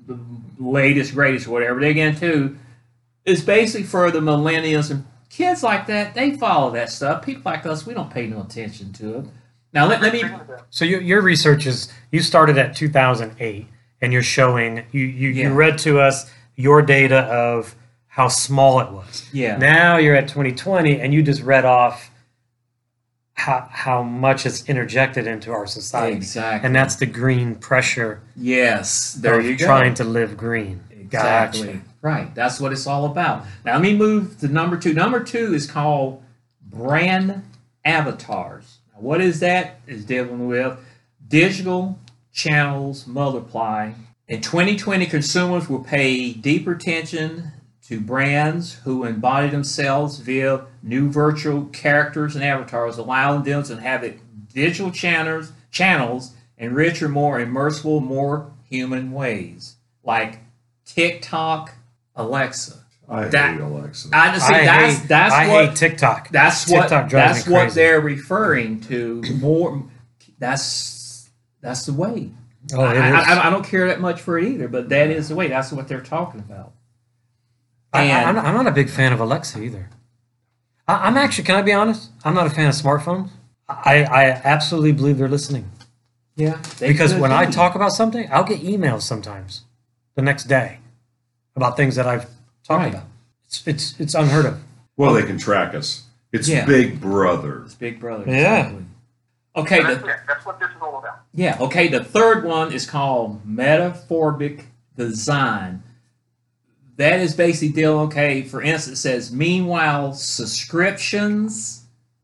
the 0.08 0.18
latest, 0.60 1.14
greatest, 1.14 1.48
whatever 1.48 1.82
they 1.82 1.94
get 1.94 2.10
into. 2.22 2.58
Is 3.26 3.44
basically 3.44 3.84
for 3.84 4.10
the 4.12 4.20
millennials 4.20 4.90
and 4.90 5.06
kids 5.30 5.62
like 5.64 5.88
that. 5.88 6.14
They 6.16 6.32
follow 6.38 6.72
that 6.72 6.90
stuff. 6.90 7.24
People 7.26 7.44
like 7.46 7.66
us, 7.66 7.86
we 7.86 7.94
don't 7.94 8.10
pay 8.12 8.28
no 8.28 8.42
attention 8.42 8.94
to 8.94 9.20
it. 9.20 9.26
Now 9.74 9.88
let, 9.88 10.02
let 10.02 10.14
me 10.14 10.24
So 10.70 10.86
your, 10.86 11.02
your 11.02 11.22
research 11.22 11.66
is 11.66 11.92
you 12.12 12.22
started 12.22 12.58
at 12.58 12.76
2008 12.76 13.68
and 14.02 14.14
you're 14.14 14.24
showing 14.24 14.84
you 14.92 15.06
you, 15.06 15.30
Yeah. 15.30 15.48
you 15.48 15.54
read 15.54 15.78
to 15.80 16.00
us 16.00 16.30
your 16.56 16.82
data 16.82 17.20
of 17.22 17.76
how 18.08 18.28
small 18.28 18.82
it 18.82 18.92
was. 18.92 19.30
Yeah. 19.32 19.58
Now 19.58 19.98
you're 19.98 20.16
at 20.16 20.28
2020 20.28 21.00
and 21.00 21.14
you 21.14 21.24
just 21.24 21.42
read 21.42 21.64
off 21.64 22.11
how 23.42 23.68
how 23.72 24.04
much 24.04 24.46
it's 24.46 24.64
interjected 24.70 25.26
into 25.26 25.52
our 25.52 25.66
society. 25.66 26.16
Exactly. 26.16 26.66
And 26.66 26.76
that's 26.76 26.96
the 26.98 27.06
green 27.08 27.56
pressure 27.56 28.22
Yes, 28.36 29.14
there 29.16 29.40
of 29.40 29.46
you 29.46 29.56
go. 29.58 29.66
trying 29.66 29.96
to 29.96 30.04
live 30.04 30.38
green. 30.38 30.82
exactly 30.92 31.68
Gotcha. 31.74 31.82
right. 32.02 32.36
That's 32.36 32.60
what 32.62 32.72
it's 32.72 32.86
all 32.86 33.06
about. 33.06 33.46
Now 33.66 33.74
let 33.74 33.82
me 33.82 33.96
move 33.96 34.40
to 34.42 34.48
number 34.48 34.78
two. 34.78 34.94
Number 34.94 35.24
two 35.24 35.54
is 35.56 35.66
called 35.70 36.24
brand 36.62 37.42
avatars. 37.84 38.78
Now, 38.94 39.02
what 39.02 39.22
is 39.22 39.40
that? 39.40 39.80
Is 39.88 40.06
dealing 40.06 40.48
with 40.48 40.78
digital 41.28 41.98
channels 42.32 43.08
multiply. 43.08 43.92
In 44.28 44.40
2020, 44.42 45.08
consumers 45.08 45.68
will 45.68 45.84
pay 45.84 46.32
deeper 46.32 46.72
attention 46.74 47.52
to 47.92 48.00
brands 48.00 48.76
who 48.86 49.04
embody 49.04 49.50
themselves 49.50 50.20
via 50.20 50.62
new 50.82 51.10
virtual 51.10 51.66
characters 51.66 52.38
and 52.38 52.44
avatars, 52.46 52.98
allowing 52.98 53.44
them 53.44 53.62
to 53.64 53.74
inhabit 53.74 54.18
digital 54.54 54.92
channels, 54.92 55.52
channels 55.72 56.32
in 56.58 56.74
richer, 56.74 57.10
more 57.10 57.38
immersive, 57.38 58.02
more 58.02 58.50
human 58.70 59.12
ways, 59.12 59.76
like 60.06 60.40
TikTok, 60.86 61.74
Alexa. 62.16 62.78
I 63.10 63.28
That- 63.28 63.56
hate 63.56 63.62
Alexa. 63.62 64.08
I 64.14 64.38
see. 64.38 64.54
I 64.54 64.64
that's 64.64 64.98
hate, 65.00 65.08
that's 65.10 65.34
I 65.34 65.48
what 65.50 65.66
hate 65.66 65.76
TikTok. 65.76 66.30
that's 66.30 66.70
what 66.70 66.84
TikTok 66.84 67.10
drives 67.10 67.38
that's 67.40 67.48
me 67.48 67.54
what 67.54 67.74
they're 67.74 68.00
referring 68.00 68.80
to. 68.82 69.22
More, 69.42 69.84
that's 70.40 71.30
that's 71.60 71.86
the 71.86 71.92
way. 71.94 72.30
Oh, 72.74 72.80
I. 72.80 72.96
I, 73.10 73.48
I 73.48 73.50
don't 73.50 73.66
care 73.66 73.88
that 73.88 74.00
much 74.00 74.22
for 74.22 74.40
it 74.40 74.46
either, 74.46 74.70
but 74.70 74.88
that 74.90 75.10
is 75.10 75.28
the 75.28 75.36
way. 75.36 75.50
That's 75.50 75.74
what 75.74 75.90
they're 75.90 76.00
talking 76.00 76.40
about. 76.40 76.72
I, 77.94 78.04
And- 78.04 78.12
am 78.30 78.36
not, 78.36 78.46
I'm 78.46 78.54
not 78.56 78.68
a 78.68 78.72
big 78.72 78.90
fan 78.90 79.14
of 79.14 79.20
Alexa 79.20 79.62
either. 79.62 79.90
I, 80.88 81.08
I'm 81.08 81.18
actually, 81.18 81.44
can 81.44 81.56
I 81.56 81.62
be 81.62 81.74
honest? 81.74 82.10
I'm 82.24 82.34
not 82.34 82.48
a 82.48 82.50
fan 82.50 82.68
of 82.70 82.76
smartphones. 82.76 83.30
I, 83.70 84.04
I 84.04 84.24
absolutely 84.44 84.92
believe 84.92 85.18
they're 85.18 85.30
listening 85.30 85.72
Yeah, 86.36 86.62
they 86.80 86.90
because 86.90 87.14
could 87.14 87.22
when 87.22 87.32
I 87.32 87.46
talk 87.46 87.76
about 87.76 87.94
something, 87.94 88.28
I'll 88.32 88.44
get 88.44 88.62
emails 88.62 89.04
sometimes 89.04 89.64
the 90.16 90.22
next 90.22 90.46
day 90.46 90.80
about 91.56 91.78
things 91.78 91.96
that 91.96 92.06
I've 92.06 92.24
talked 92.66 92.84
Right. 92.84 92.94
about. 92.94 93.06
It's, 93.46 93.66
it's 93.68 94.00
it's 94.00 94.14
unheard 94.14 94.46
of. 94.46 94.62
well, 94.98 95.14
they 95.14 95.24
can 95.24 95.38
track 95.38 95.74
us. 95.74 96.04
It's 96.34 96.48
Yeah. 96.50 96.66
Big 96.66 97.00
Brother. 97.02 97.64
It's 97.64 97.76
Big 97.76 98.00
Brother. 98.00 98.26
Yeah. 98.28 98.58
exactly. 98.60 98.86
Okay. 99.56 99.84
That's 99.84 100.02
The, 100.02 100.08
it. 100.10 100.20
That's 100.28 100.46
what 100.46 100.60
this 100.60 100.70
is 100.70 100.76
all 100.82 101.00
about. 101.00 101.20
yeah. 101.34 101.58
Okay. 101.62 101.88
The 101.90 102.04
third 102.04 102.44
one 102.46 102.72
is 102.74 102.86
called 102.86 103.46
metaphoric 103.46 104.66
design. 104.98 105.84
That 106.98 107.20
is 107.20 107.34
basically 107.36 107.70
dealing. 107.74 108.08
Okay. 108.08 108.44
For 108.44 108.62
instance, 108.62 109.00
it 109.00 109.02
says 109.02 109.32
meanwhile 109.32 110.14
subscriptions, 110.14 111.78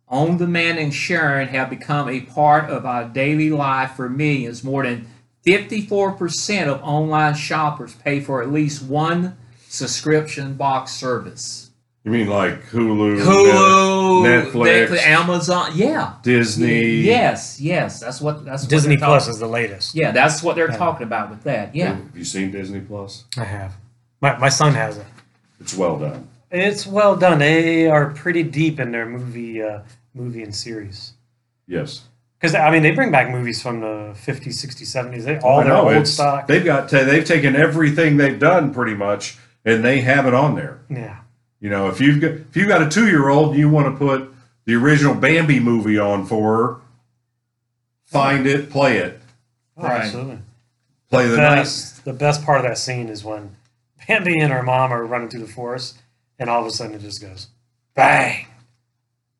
on 0.09 0.37
demand 0.37 0.79
and 0.79 0.93
sharing 0.93 1.49
have 1.49 1.69
become 1.69 2.07
a 2.09 2.21
part 2.21 2.69
of 2.69 2.85
our 2.85 3.05
daily 3.05 3.49
life 3.49 3.91
for 3.97 4.07
millions. 4.09 4.63
More 4.63 4.83
than 4.83 5.07
54% 5.45 6.67
of 6.67 6.81
online 6.81 7.35
shoppers 7.35 7.93
pay 7.95 8.19
for 8.21 8.41
at 8.41 8.51
least 8.51 8.81
one 8.83 9.35
subscription 9.67 10.53
box 10.53 10.91
service. 10.93 11.71
You 12.05 12.11
mean 12.11 12.27
like 12.27 12.63
Hulu, 12.69 13.19
Hulu, 13.21 14.23
Netflix, 14.23 14.97
Amazon, 14.99 15.71
yeah, 15.75 16.13
Disney? 16.23 17.01
Yes, 17.01 17.59
yes, 17.59 17.99
that's 17.99 18.21
what 18.21 18.45
that's 18.45 18.65
Disney 18.65 18.95
they're 18.95 19.05
Plus 19.05 19.23
talking- 19.23 19.33
is 19.33 19.39
the 19.39 19.47
latest. 19.47 19.93
Yeah, 19.93 20.11
that's 20.11 20.41
what 20.41 20.55
they're 20.55 20.69
Yeah. 20.71 20.77
talking 20.77 21.05
about 21.05 21.29
with 21.29 21.43
that. 21.43 21.75
Yeah, 21.75 21.95
Have 21.95 22.15
you 22.15 22.23
seen 22.23 22.49
Disney 22.51 22.79
Plus? 22.79 23.25
I 23.37 23.43
have. 23.43 23.73
My, 24.21 24.37
my 24.37 24.49
son 24.49 24.73
has 24.73 24.97
it. 24.97 25.05
It's 25.59 25.75
well 25.75 25.97
done. 25.99 26.27
It's 26.51 26.87
well 26.87 27.15
done. 27.15 27.39
They 27.39 27.87
are 27.87 28.11
pretty 28.11 28.43
deep 28.43 28.79
in 28.79 28.91
their 28.91 29.05
movie, 29.05 29.61
uh, 29.61 29.79
movie 30.13 30.43
and 30.43 30.55
series. 30.55 31.13
Yes. 31.67 32.03
Because 32.39 32.55
I 32.55 32.69
mean, 32.71 32.83
they 32.83 32.91
bring 32.91 33.11
back 33.11 33.29
movies 33.31 33.61
from 33.61 33.81
the 33.81 34.15
50s, 34.15 34.63
60s, 34.63 34.83
70s. 34.95 35.23
They 35.25 35.37
all 35.39 35.59
I 35.59 35.63
their 35.63 35.73
know, 35.73 35.89
old 35.93 36.07
stock. 36.07 36.47
They've 36.47 36.63
got 36.63 36.89
they've 36.89 37.25
taken 37.25 37.55
everything 37.55 38.17
they've 38.17 38.39
done 38.39 38.73
pretty 38.73 38.93
much, 38.93 39.37
and 39.65 39.83
they 39.83 40.01
have 40.01 40.25
it 40.27 40.33
on 40.33 40.55
there. 40.55 40.79
yeah. 40.89 41.19
You 41.59 41.71
know, 41.71 41.87
if 41.89 41.99
you've 41.99 42.21
got 42.21 42.31
if 42.31 42.55
you've 42.55 42.67
got 42.67 42.83
a 42.83 42.89
two 42.89 43.07
year 43.07 43.29
old 43.29 43.49
and 43.51 43.59
you 43.59 43.67
want 43.69 43.87
to 43.91 43.97
put 43.97 44.31
the 44.65 44.75
original 44.75 45.15
Bambi 45.15 45.59
movie 45.59 45.97
on 45.97 46.23
for 46.27 46.55
her, 46.57 46.75
find 48.05 48.45
it, 48.45 48.69
play 48.69 48.97
it, 48.97 49.19
Oh, 49.75 49.83
Right. 49.83 50.01
Absolutely. 50.01 50.37
play 51.09 51.25
the 51.25 51.31
The 51.31 51.37
night. 51.37 51.55
best, 51.55 52.05
the 52.05 52.13
best 52.13 52.43
part 52.45 52.59
of 52.59 52.63
that 52.65 52.77
scene 52.77 53.09
is 53.09 53.23
when 53.23 53.55
Bambi 54.07 54.39
and 54.39 54.53
her 54.53 54.63
mom 54.63 54.91
are 54.93 55.05
running 55.05 55.29
through 55.29 55.41
the 55.41 55.47
forest, 55.47 55.97
and 56.39 56.49
all 56.49 56.61
of 56.61 56.67
a 56.67 56.71
sudden 56.71 56.95
it 56.95 57.01
just 57.01 57.21
goes 57.21 57.47
bang, 57.93 58.47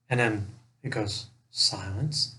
and 0.10 0.20
then 0.20 0.48
it 0.84 0.90
goes 0.90 1.28
silence, 1.52 2.36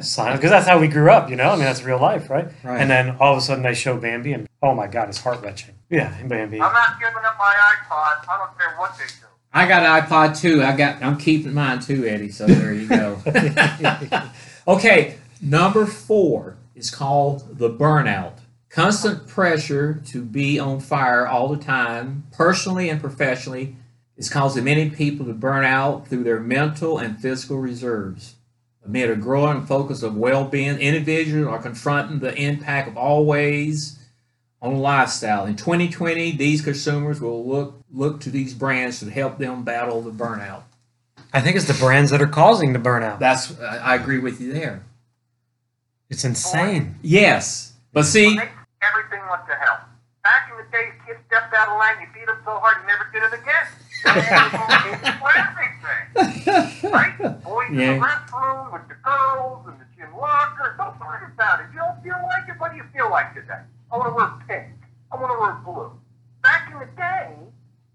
silence, 0.00 0.38
because 0.38 0.50
that's 0.50 0.66
how 0.66 0.78
we 0.78 0.88
grew 0.88 1.10
up, 1.10 1.30
you 1.30 1.36
know. 1.36 1.50
I 1.50 1.56
mean, 1.56 1.64
that's 1.64 1.82
real 1.82 2.00
life, 2.00 2.30
right? 2.30 2.48
Right. 2.64 2.80
And 2.80 2.90
then 2.90 3.16
all 3.20 3.32
of 3.32 3.38
a 3.38 3.40
sudden 3.40 3.62
they 3.62 3.74
show 3.74 3.96
Bambi, 3.96 4.32
and 4.32 4.48
oh 4.62 4.74
my 4.74 4.88
God, 4.88 5.08
it's 5.08 5.20
heart 5.20 5.40
wrenching. 5.42 5.74
Yeah, 5.88 6.10
Bambi. 6.22 6.60
I'm 6.60 6.72
not 6.72 6.98
giving 6.98 7.24
up 7.24 7.36
my 7.38 7.54
iPod. 7.54 8.28
I 8.28 8.38
don't 8.38 8.58
care 8.58 8.76
what 8.76 8.98
they 8.98 9.04
do. 9.04 9.26
I 9.52 9.66
got 9.68 9.84
an 9.84 10.02
iPod 10.02 10.38
too. 10.38 10.62
I 10.62 10.76
got. 10.76 11.02
I'm 11.02 11.16
keeping 11.16 11.54
mine 11.54 11.80
too, 11.80 12.04
Eddie. 12.06 12.30
So 12.30 12.46
there 12.46 12.74
you 12.74 12.88
go. 12.88 13.22
okay, 14.68 15.18
number 15.40 15.86
four 15.86 16.56
is 16.74 16.90
called 16.90 17.58
the 17.58 17.70
burnout. 17.70 18.40
Constant 18.76 19.26
pressure 19.26 20.02
to 20.04 20.22
be 20.22 20.58
on 20.58 20.80
fire 20.80 21.26
all 21.26 21.48
the 21.48 21.56
time, 21.56 22.24
personally 22.30 22.90
and 22.90 23.00
professionally, 23.00 23.74
is 24.18 24.28
causing 24.28 24.64
many 24.64 24.90
people 24.90 25.24
to 25.24 25.32
burn 25.32 25.64
out 25.64 26.06
through 26.06 26.24
their 26.24 26.40
mental 26.40 26.98
and 26.98 27.18
physical 27.18 27.58
reserves. 27.58 28.34
Amid 28.84 29.08
a 29.08 29.16
growing 29.16 29.64
focus 29.64 30.02
of 30.02 30.14
well-being, 30.14 30.78
individuals 30.78 31.48
are 31.48 31.62
confronting 31.62 32.18
the 32.18 32.34
impact 32.34 32.88
of 32.88 32.98
always 32.98 33.98
on 34.60 34.76
lifestyle. 34.76 35.46
In 35.46 35.56
2020, 35.56 36.32
these 36.32 36.60
consumers 36.60 37.18
will 37.18 37.48
look 37.48 37.82
look 37.90 38.20
to 38.20 38.30
these 38.30 38.52
brands 38.52 39.00
to 39.00 39.08
help 39.08 39.38
them 39.38 39.64
battle 39.64 40.02
the 40.02 40.10
burnout. 40.10 40.64
I 41.32 41.40
think 41.40 41.56
it's 41.56 41.64
the 41.64 41.82
brands 41.82 42.10
that 42.10 42.20
are 42.20 42.26
causing 42.26 42.74
the 42.74 42.78
burnout. 42.78 43.20
That's 43.20 43.58
I 43.58 43.78
I 43.78 43.94
agree 43.94 44.18
with 44.18 44.38
you 44.38 44.52
there. 44.52 44.84
It's 46.10 46.26
insane. 46.26 46.96
Yes, 47.00 47.72
but 47.94 48.04
see, 48.04 48.38
Went 49.36 49.48
to 49.48 49.54
hell. 49.60 49.80
Back 50.24 50.48
in 50.50 50.56
the 50.56 50.64
days, 50.72 50.92
kids 51.06 51.20
stepped 51.28 51.52
out 51.52 51.68
of 51.68 51.76
line, 51.76 52.00
you 52.00 52.08
beat 52.16 52.24
them 52.24 52.40
so 52.42 52.56
hard 52.56 52.80
you 52.80 52.88
never 52.88 53.04
did 53.12 53.20
it 53.20 53.36
again. 53.36 53.68
for 55.20 55.30
everything. 55.36 56.88
Right? 56.90 57.14
Boys 57.44 57.68
in 57.70 57.76
the 57.76 58.00
restroom 58.00 58.72
with 58.72 58.88
the 58.88 58.96
girls 59.04 59.66
and 59.68 59.76
the 59.76 59.84
gym 59.94 60.08
locker. 60.16 60.74
Don't 60.78 60.98
worry 61.00 61.20
about 61.34 61.60
it. 61.60 61.66
If 61.68 61.74
you 61.74 61.80
don't 61.84 62.00
feel 62.02 62.16
like 62.32 62.48
it, 62.48 62.56
what 62.58 62.70
do 62.72 62.78
you 62.78 62.84
feel 62.96 63.10
like 63.10 63.34
today? 63.34 63.60
I 63.92 63.96
want 63.98 64.08
to 64.08 64.14
wear 64.16 64.32
pink. 64.48 64.72
I 65.12 65.16
want 65.20 65.30
to 65.32 65.38
wear 65.38 65.52
blue. 65.60 65.92
Back 66.42 66.72
in 66.72 66.78
the 66.80 66.88
day, 66.96 67.36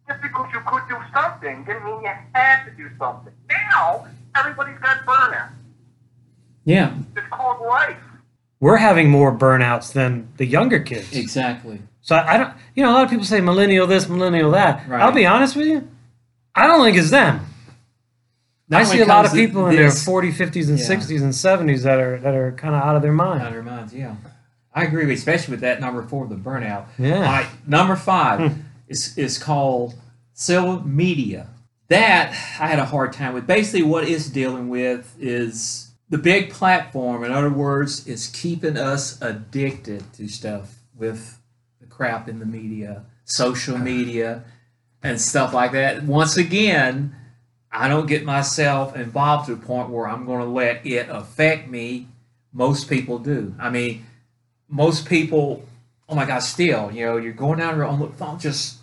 just 0.07 0.21
because 0.21 0.45
you 0.53 0.61
could 0.67 0.83
do 0.89 0.97
something 1.13 1.63
didn't 1.65 1.83
mean 1.85 2.01
you 2.05 2.13
had 2.37 2.65
to 2.65 2.71
do 2.77 2.85
something. 2.99 3.33
Now, 3.49 4.05
everybody's 4.37 4.77
got 4.77 5.03
burnout. 5.09 5.49
yeah, 6.65 6.93
It's 7.17 7.25
called 7.31 7.65
life. 7.65 7.97
We're 8.61 8.77
having 8.77 9.09
more 9.09 9.35
burnouts 9.35 9.91
than 9.91 10.29
the 10.37 10.45
younger 10.45 10.79
kids. 10.79 11.13
exactly. 11.13 11.81
So 12.01 12.15
I, 12.15 12.35
I 12.35 12.37
don't, 12.37 12.53
you 12.75 12.83
know, 12.83 12.91
a 12.91 12.93
lot 12.93 13.03
of 13.03 13.09
people 13.09 13.25
say 13.25 13.41
millennial 13.41 13.87
this, 13.87 14.07
millennial 14.07 14.51
that. 14.51 14.87
Right. 14.87 15.01
I'll 15.01 15.11
be 15.11 15.25
honest 15.25 15.55
with 15.55 15.67
you, 15.67 15.87
I 16.55 16.67
don't 16.67 16.83
think 16.83 16.97
it's 16.97 17.09
them. 17.09 17.45
I 18.71 18.83
see 18.83 19.01
a 19.01 19.05
lot 19.05 19.25
of 19.25 19.33
people 19.33 19.67
in 19.67 19.75
their 19.75 19.89
40s, 19.89 20.33
50s, 20.33 20.69
and 20.69 20.79
Yeah. 20.79 20.85
60s 20.85 21.21
and 21.21 21.33
70s 21.33 21.83
that 21.83 21.99
are 21.99 22.17
that 22.19 22.33
are 22.33 22.53
kind 22.53 22.73
of 22.73 22.81
out 22.81 22.95
of 22.95 23.01
their 23.01 23.11
mind. 23.11 23.41
Out 23.41 23.47
of 23.47 23.53
their 23.53 23.63
minds, 23.63 23.93
yeah. 23.93 24.15
I 24.73 24.85
agree 24.85 25.05
with, 25.05 25.17
especially 25.17 25.51
with 25.51 25.61
that 25.61 25.81
number 25.81 26.01
four, 26.03 26.25
the 26.27 26.35
burnout. 26.35 26.85
Yeah. 26.97 27.15
All 27.15 27.21
right, 27.21 27.47
number 27.67 27.97
five 27.97 28.51
hmm. 28.51 28.61
is 28.87 29.17
is 29.17 29.37
called 29.37 29.95
civil 30.33 30.81
media. 30.87 31.49
That 31.89 32.29
I 32.29 32.67
had 32.67 32.79
a 32.79 32.85
hard 32.85 33.11
time 33.11 33.33
with. 33.33 33.45
Basically, 33.45 33.83
what 33.83 34.07
it's 34.07 34.29
dealing 34.29 34.69
with 34.69 35.13
is 35.19 35.90
the 36.11 36.19
big 36.19 36.51
platform. 36.51 37.23
In 37.23 37.31
other 37.31 37.49
words, 37.49 38.05
is 38.05 38.27
keeping 38.27 38.77
us 38.77 39.19
addicted 39.21 40.13
to 40.13 40.27
stuff 40.27 40.75
with 40.95 41.39
the 41.79 41.87
crap 41.87 42.29
in 42.29 42.37
the 42.37 42.45
media, 42.45 43.05
social 43.25 43.75
uh-huh. 43.75 43.83
media, 43.83 44.43
and 45.01 45.19
stuff 45.19 45.53
like 45.53 45.71
that. 45.71 46.03
Once 46.03 46.37
again, 46.37 47.15
I 47.71 47.87
don't 47.87 48.05
get 48.05 48.25
myself 48.25 48.95
involved 48.95 49.47
to 49.47 49.55
the 49.55 49.65
point 49.65 49.89
where 49.89 50.07
I'm 50.07 50.25
going 50.25 50.41
to 50.41 50.45
let 50.45 50.85
it 50.85 51.07
affect 51.09 51.69
me. 51.69 52.07
Most 52.53 52.89
people 52.89 53.17
do. 53.17 53.55
I 53.57 53.69
mean, 53.69 54.05
most 54.67 55.07
people, 55.07 55.65
oh 56.09 56.15
my 56.15 56.25
God, 56.25 56.39
still, 56.39 56.91
you 56.91 57.05
know, 57.05 57.17
you're 57.17 57.31
going 57.31 57.59
down 57.59 57.77
your 57.77 57.85
own 57.85 58.11
phone, 58.11 58.37
just 58.37 58.79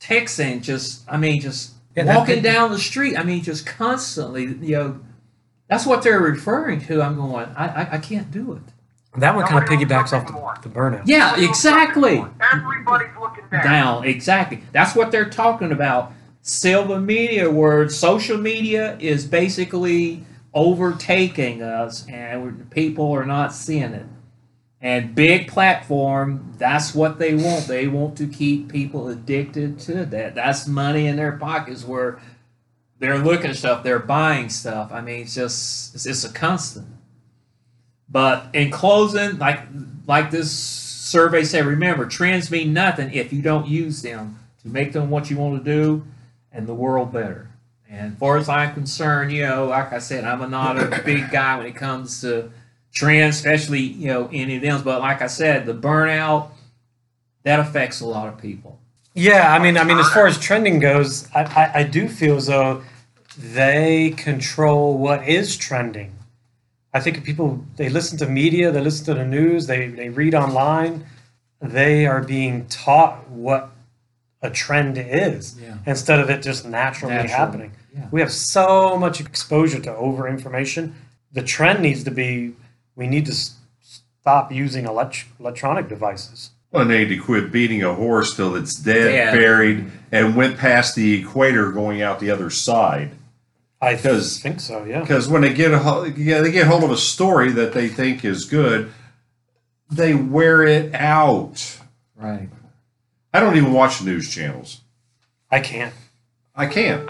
texting, 0.00 0.62
just, 0.62 1.02
I 1.08 1.16
mean, 1.16 1.40
just 1.40 1.72
Yeah, 1.96 2.16
walking 2.16 2.42
down 2.42 2.70
the 2.70 2.78
street. 2.78 3.18
I 3.18 3.24
mean, 3.24 3.42
just 3.42 3.66
constantly, 3.66 4.44
you 4.44 4.76
know, 4.76 5.00
that's 5.68 5.86
what 5.86 6.02
they're 6.02 6.20
referring 6.20 6.80
to. 6.86 7.02
I'm 7.02 7.16
going, 7.16 7.46
I, 7.56 7.66
I, 7.66 7.94
I 7.94 7.98
can't 7.98 8.30
do 8.30 8.54
it. 8.54 8.62
That 9.20 9.34
one 9.34 9.46
kind 9.46 9.62
of 9.62 9.68
piggybacks 9.68 10.12
off 10.12 10.26
the, 10.26 10.68
the 10.68 10.74
burnout. 10.74 11.02
Yeah, 11.06 11.38
exactly. 11.38 12.24
Everybody's 12.52 13.08
looking 13.18 13.44
down. 13.50 13.64
down. 13.64 14.04
Exactly. 14.04 14.62
That's 14.72 14.94
what 14.94 15.10
they're 15.10 15.28
talking 15.28 15.72
about. 15.72 16.12
Silver 16.42 17.00
media, 17.00 17.50
where 17.50 17.88
social 17.88 18.38
media 18.38 18.96
is 19.00 19.26
basically 19.26 20.24
overtaking 20.54 21.62
us, 21.62 22.06
and 22.08 22.70
people 22.70 23.10
are 23.12 23.26
not 23.26 23.52
seeing 23.52 23.92
it. 23.92 24.06
And 24.80 25.14
big 25.14 25.48
platform, 25.48 26.54
that's 26.56 26.94
what 26.94 27.18
they 27.18 27.34
want. 27.34 27.66
They 27.66 27.88
want 27.88 28.16
to 28.18 28.28
keep 28.28 28.70
people 28.70 29.08
addicted 29.08 29.80
to 29.80 30.04
that. 30.06 30.36
That's 30.36 30.68
money 30.68 31.06
in 31.06 31.16
their 31.16 31.32
pockets 31.32 31.84
where 31.84 32.20
they're 32.98 33.18
looking 33.18 33.50
at 33.50 33.56
stuff, 33.56 33.82
they're 33.82 33.98
buying 33.98 34.48
stuff. 34.48 34.90
I 34.92 35.00
mean, 35.00 35.22
it's 35.22 35.34
just 35.34 35.94
it's, 35.94 36.06
it's 36.06 36.24
a 36.24 36.32
constant. 36.32 36.86
But 38.08 38.46
in 38.54 38.70
closing, 38.70 39.38
like 39.38 39.60
like 40.06 40.30
this 40.30 40.50
survey 40.50 41.44
said, 41.44 41.66
remember 41.66 42.06
trends 42.06 42.50
mean 42.50 42.72
nothing 42.72 43.12
if 43.12 43.32
you 43.32 43.42
don't 43.42 43.66
use 43.66 44.02
them 44.02 44.38
to 44.62 44.68
make 44.68 44.92
them 44.92 45.10
what 45.10 45.30
you 45.30 45.36
want 45.36 45.62
to 45.62 45.70
do 45.70 46.04
and 46.52 46.66
the 46.66 46.74
world 46.74 47.12
better. 47.12 47.50
And 47.90 48.12
as 48.12 48.18
far 48.18 48.36
as 48.36 48.48
I'm 48.48 48.74
concerned, 48.74 49.32
you 49.32 49.46
know, 49.46 49.66
like 49.66 49.92
I 49.92 49.98
said, 49.98 50.24
I'm 50.24 50.50
not 50.50 50.78
a 50.78 51.02
big 51.04 51.30
guy 51.30 51.56
when 51.56 51.66
it 51.66 51.76
comes 51.76 52.20
to 52.22 52.50
trends, 52.92 53.36
especially 53.36 53.80
you 53.80 54.08
know 54.08 54.28
any 54.32 54.56
of 54.56 54.62
them. 54.62 54.82
But 54.82 55.00
like 55.00 55.22
I 55.22 55.26
said, 55.26 55.66
the 55.66 55.74
burnout 55.74 56.50
that 57.44 57.60
affects 57.60 58.00
a 58.00 58.06
lot 58.06 58.28
of 58.28 58.38
people. 58.38 58.80
Yeah, 59.18 59.52
I 59.52 59.58
mean, 59.58 59.76
I 59.76 59.84
mean, 59.84 59.98
as 59.98 60.08
far 60.10 60.26
as 60.28 60.38
trending 60.38 60.78
goes, 60.78 61.28
I, 61.34 61.42
I, 61.42 61.80
I 61.80 61.82
do 61.82 62.08
feel 62.08 62.36
as 62.36 62.46
though 62.46 62.82
they 63.36 64.10
control 64.16 64.96
what 64.96 65.26
is 65.26 65.56
trending. 65.56 66.12
I 66.94 67.00
think 67.00 67.18
if 67.18 67.24
people 67.24 67.64
they 67.76 67.88
listen 67.88 68.16
to 68.18 68.26
media, 68.26 68.70
they 68.70 68.80
listen 68.80 69.04
to 69.06 69.14
the 69.14 69.24
news, 69.24 69.66
they 69.66 69.88
they 69.88 70.08
read 70.08 70.34
online, 70.34 71.04
they 71.60 72.06
are 72.06 72.22
being 72.22 72.66
taught 72.66 73.28
what 73.28 73.70
a 74.40 74.50
trend 74.50 74.96
is 74.98 75.58
Yeah. 75.60 75.78
instead 75.84 76.20
of 76.20 76.30
it 76.30 76.40
just 76.42 76.64
naturally, 76.64 77.14
Naturally, 77.14 77.32
happening. 77.36 77.72
yeah. 77.94 78.06
We 78.12 78.20
have 78.20 78.32
so 78.32 78.96
much 78.96 79.20
exposure 79.20 79.80
to 79.80 79.94
over 79.96 80.28
information. 80.28 80.94
The 81.32 81.42
trend 81.42 81.80
needs 81.82 82.04
to 82.04 82.12
be 82.12 82.54
we 82.94 83.06
need 83.08 83.26
to 83.26 83.34
stop 83.82 84.52
using 84.52 84.86
elect- 84.86 85.24
electronic 85.40 85.88
devices. 85.88 86.50
Well, 86.70 86.84
they 86.84 86.98
need 86.98 87.08
to 87.08 87.16
quit 87.18 87.50
beating 87.50 87.82
a 87.82 87.94
horse 87.94 88.36
till 88.36 88.54
it's 88.54 88.74
dead, 88.74 89.10
Dead. 89.10 89.32
buried, 89.34 89.90
and 90.12 90.36
went 90.36 90.58
past 90.58 90.94
the 90.94 91.20
equator 91.22 91.72
going 91.72 92.02
out 92.02 92.20
the 92.20 92.30
other 92.30 92.50
side. 92.50 93.12
I 93.80 93.94
Because- 93.94 94.38
think 94.40 94.60
so. 94.60 94.84
Yeah. 94.84 95.00
because 95.00 95.28
when 95.28 95.42
they 95.42 95.54
get 95.54 95.72
a, 95.72 95.78
ho- 95.78 96.04
yeah, 96.04 96.40
they 96.40 96.50
get 96.50 96.66
hold 96.66 96.84
of 96.84 96.90
a 96.90 96.96
story 96.96 97.52
that 97.52 97.72
they 97.72 97.88
think 97.88 98.24
is 98.24 98.44
good, 98.44 98.90
they 99.90 100.14
wear 100.14 100.62
it 100.64 100.94
out. 100.94 101.78
Right. 102.16 102.48
I 103.32 103.40
don't 103.40 103.56
even 103.56 103.72
watch 103.72 104.02
news 104.02 104.28
channels. 104.28 104.80
I 105.50 105.60
can't 105.60 105.94
I 106.54 106.66
can't. 106.66 107.08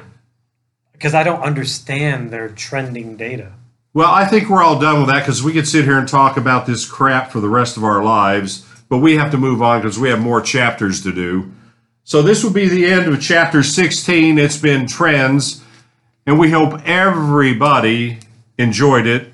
because 0.92 1.14
I 1.14 1.22
don't 1.24 1.40
understand 1.42 2.30
their 2.30 2.48
trending 2.50 3.16
data. 3.16 3.52
Well, 3.94 4.10
I 4.12 4.26
think 4.26 4.48
we're 4.48 4.62
all 4.62 4.78
done 4.78 5.00
with 5.00 5.08
that 5.08 5.20
because 5.20 5.42
we 5.42 5.52
could 5.54 5.66
sit 5.66 5.84
here 5.86 5.98
and 5.98 6.06
talk 6.06 6.36
about 6.36 6.66
this 6.66 6.86
crap 6.86 7.32
for 7.32 7.40
the 7.40 7.48
rest 7.48 7.76
of 7.78 7.82
our 7.84 8.04
lives, 8.04 8.66
but 8.88 8.98
we 8.98 9.16
have 9.16 9.30
to 9.30 9.38
move 9.38 9.62
on 9.62 9.80
because 9.80 9.98
we 9.98 10.08
have 10.08 10.20
more 10.20 10.40
chapters 10.40 11.02
to 11.02 11.12
do. 11.12 11.52
So 12.04 12.22
this 12.22 12.42
will 12.42 12.52
be 12.52 12.68
the 12.68 12.86
end 12.86 13.12
of 13.12 13.20
chapter 13.20 13.62
16. 13.62 14.38
It's 14.38 14.56
been 14.56 14.86
trends, 14.86 15.62
and 16.26 16.38
we 16.38 16.50
hope 16.50 16.80
everybody 16.86 18.18
enjoyed 18.56 19.06
it, 19.06 19.32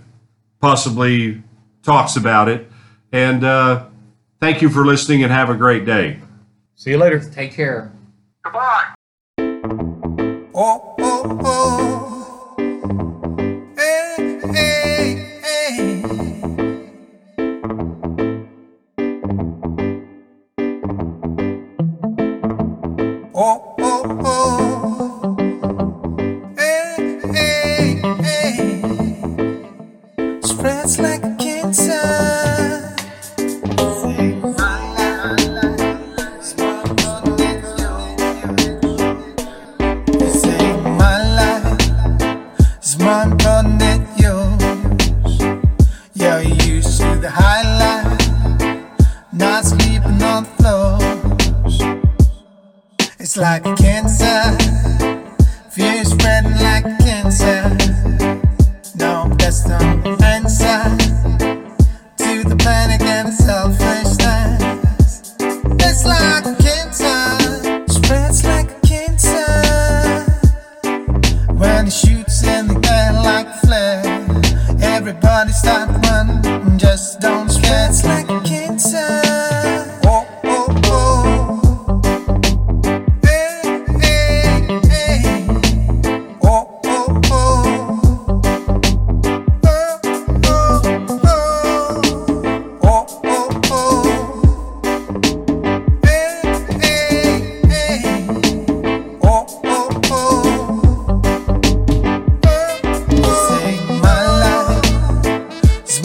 possibly 0.60 1.42
talks 1.82 2.16
about 2.16 2.48
it, 2.48 2.70
and 3.12 3.44
uh, 3.44 3.86
thank 4.40 4.60
you 4.60 4.68
for 4.68 4.84
listening 4.84 5.22
and 5.22 5.30
have 5.30 5.50
a 5.50 5.54
great 5.54 5.84
day. 5.84 6.20
See 6.74 6.90
you 6.90 6.98
later. 6.98 7.20
Take 7.20 7.52
care. 7.52 7.92
Goodbye. 8.42 8.94
Oh, 10.56 10.94
oh, 10.98 11.40
oh. 11.44 12.23
Oh, 23.36 23.74
oh, 23.78 24.20
oh. 24.24 24.63
Like 53.62 53.76
cancer, 53.76 54.58
fear 55.70 56.04
spreading 56.04 56.58
like 56.58 56.82
cancer. 56.98 57.70
No, 58.96 59.28
that's 59.38 59.64
no 59.68 60.23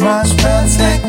my 0.09 0.23
pants 0.37 1.08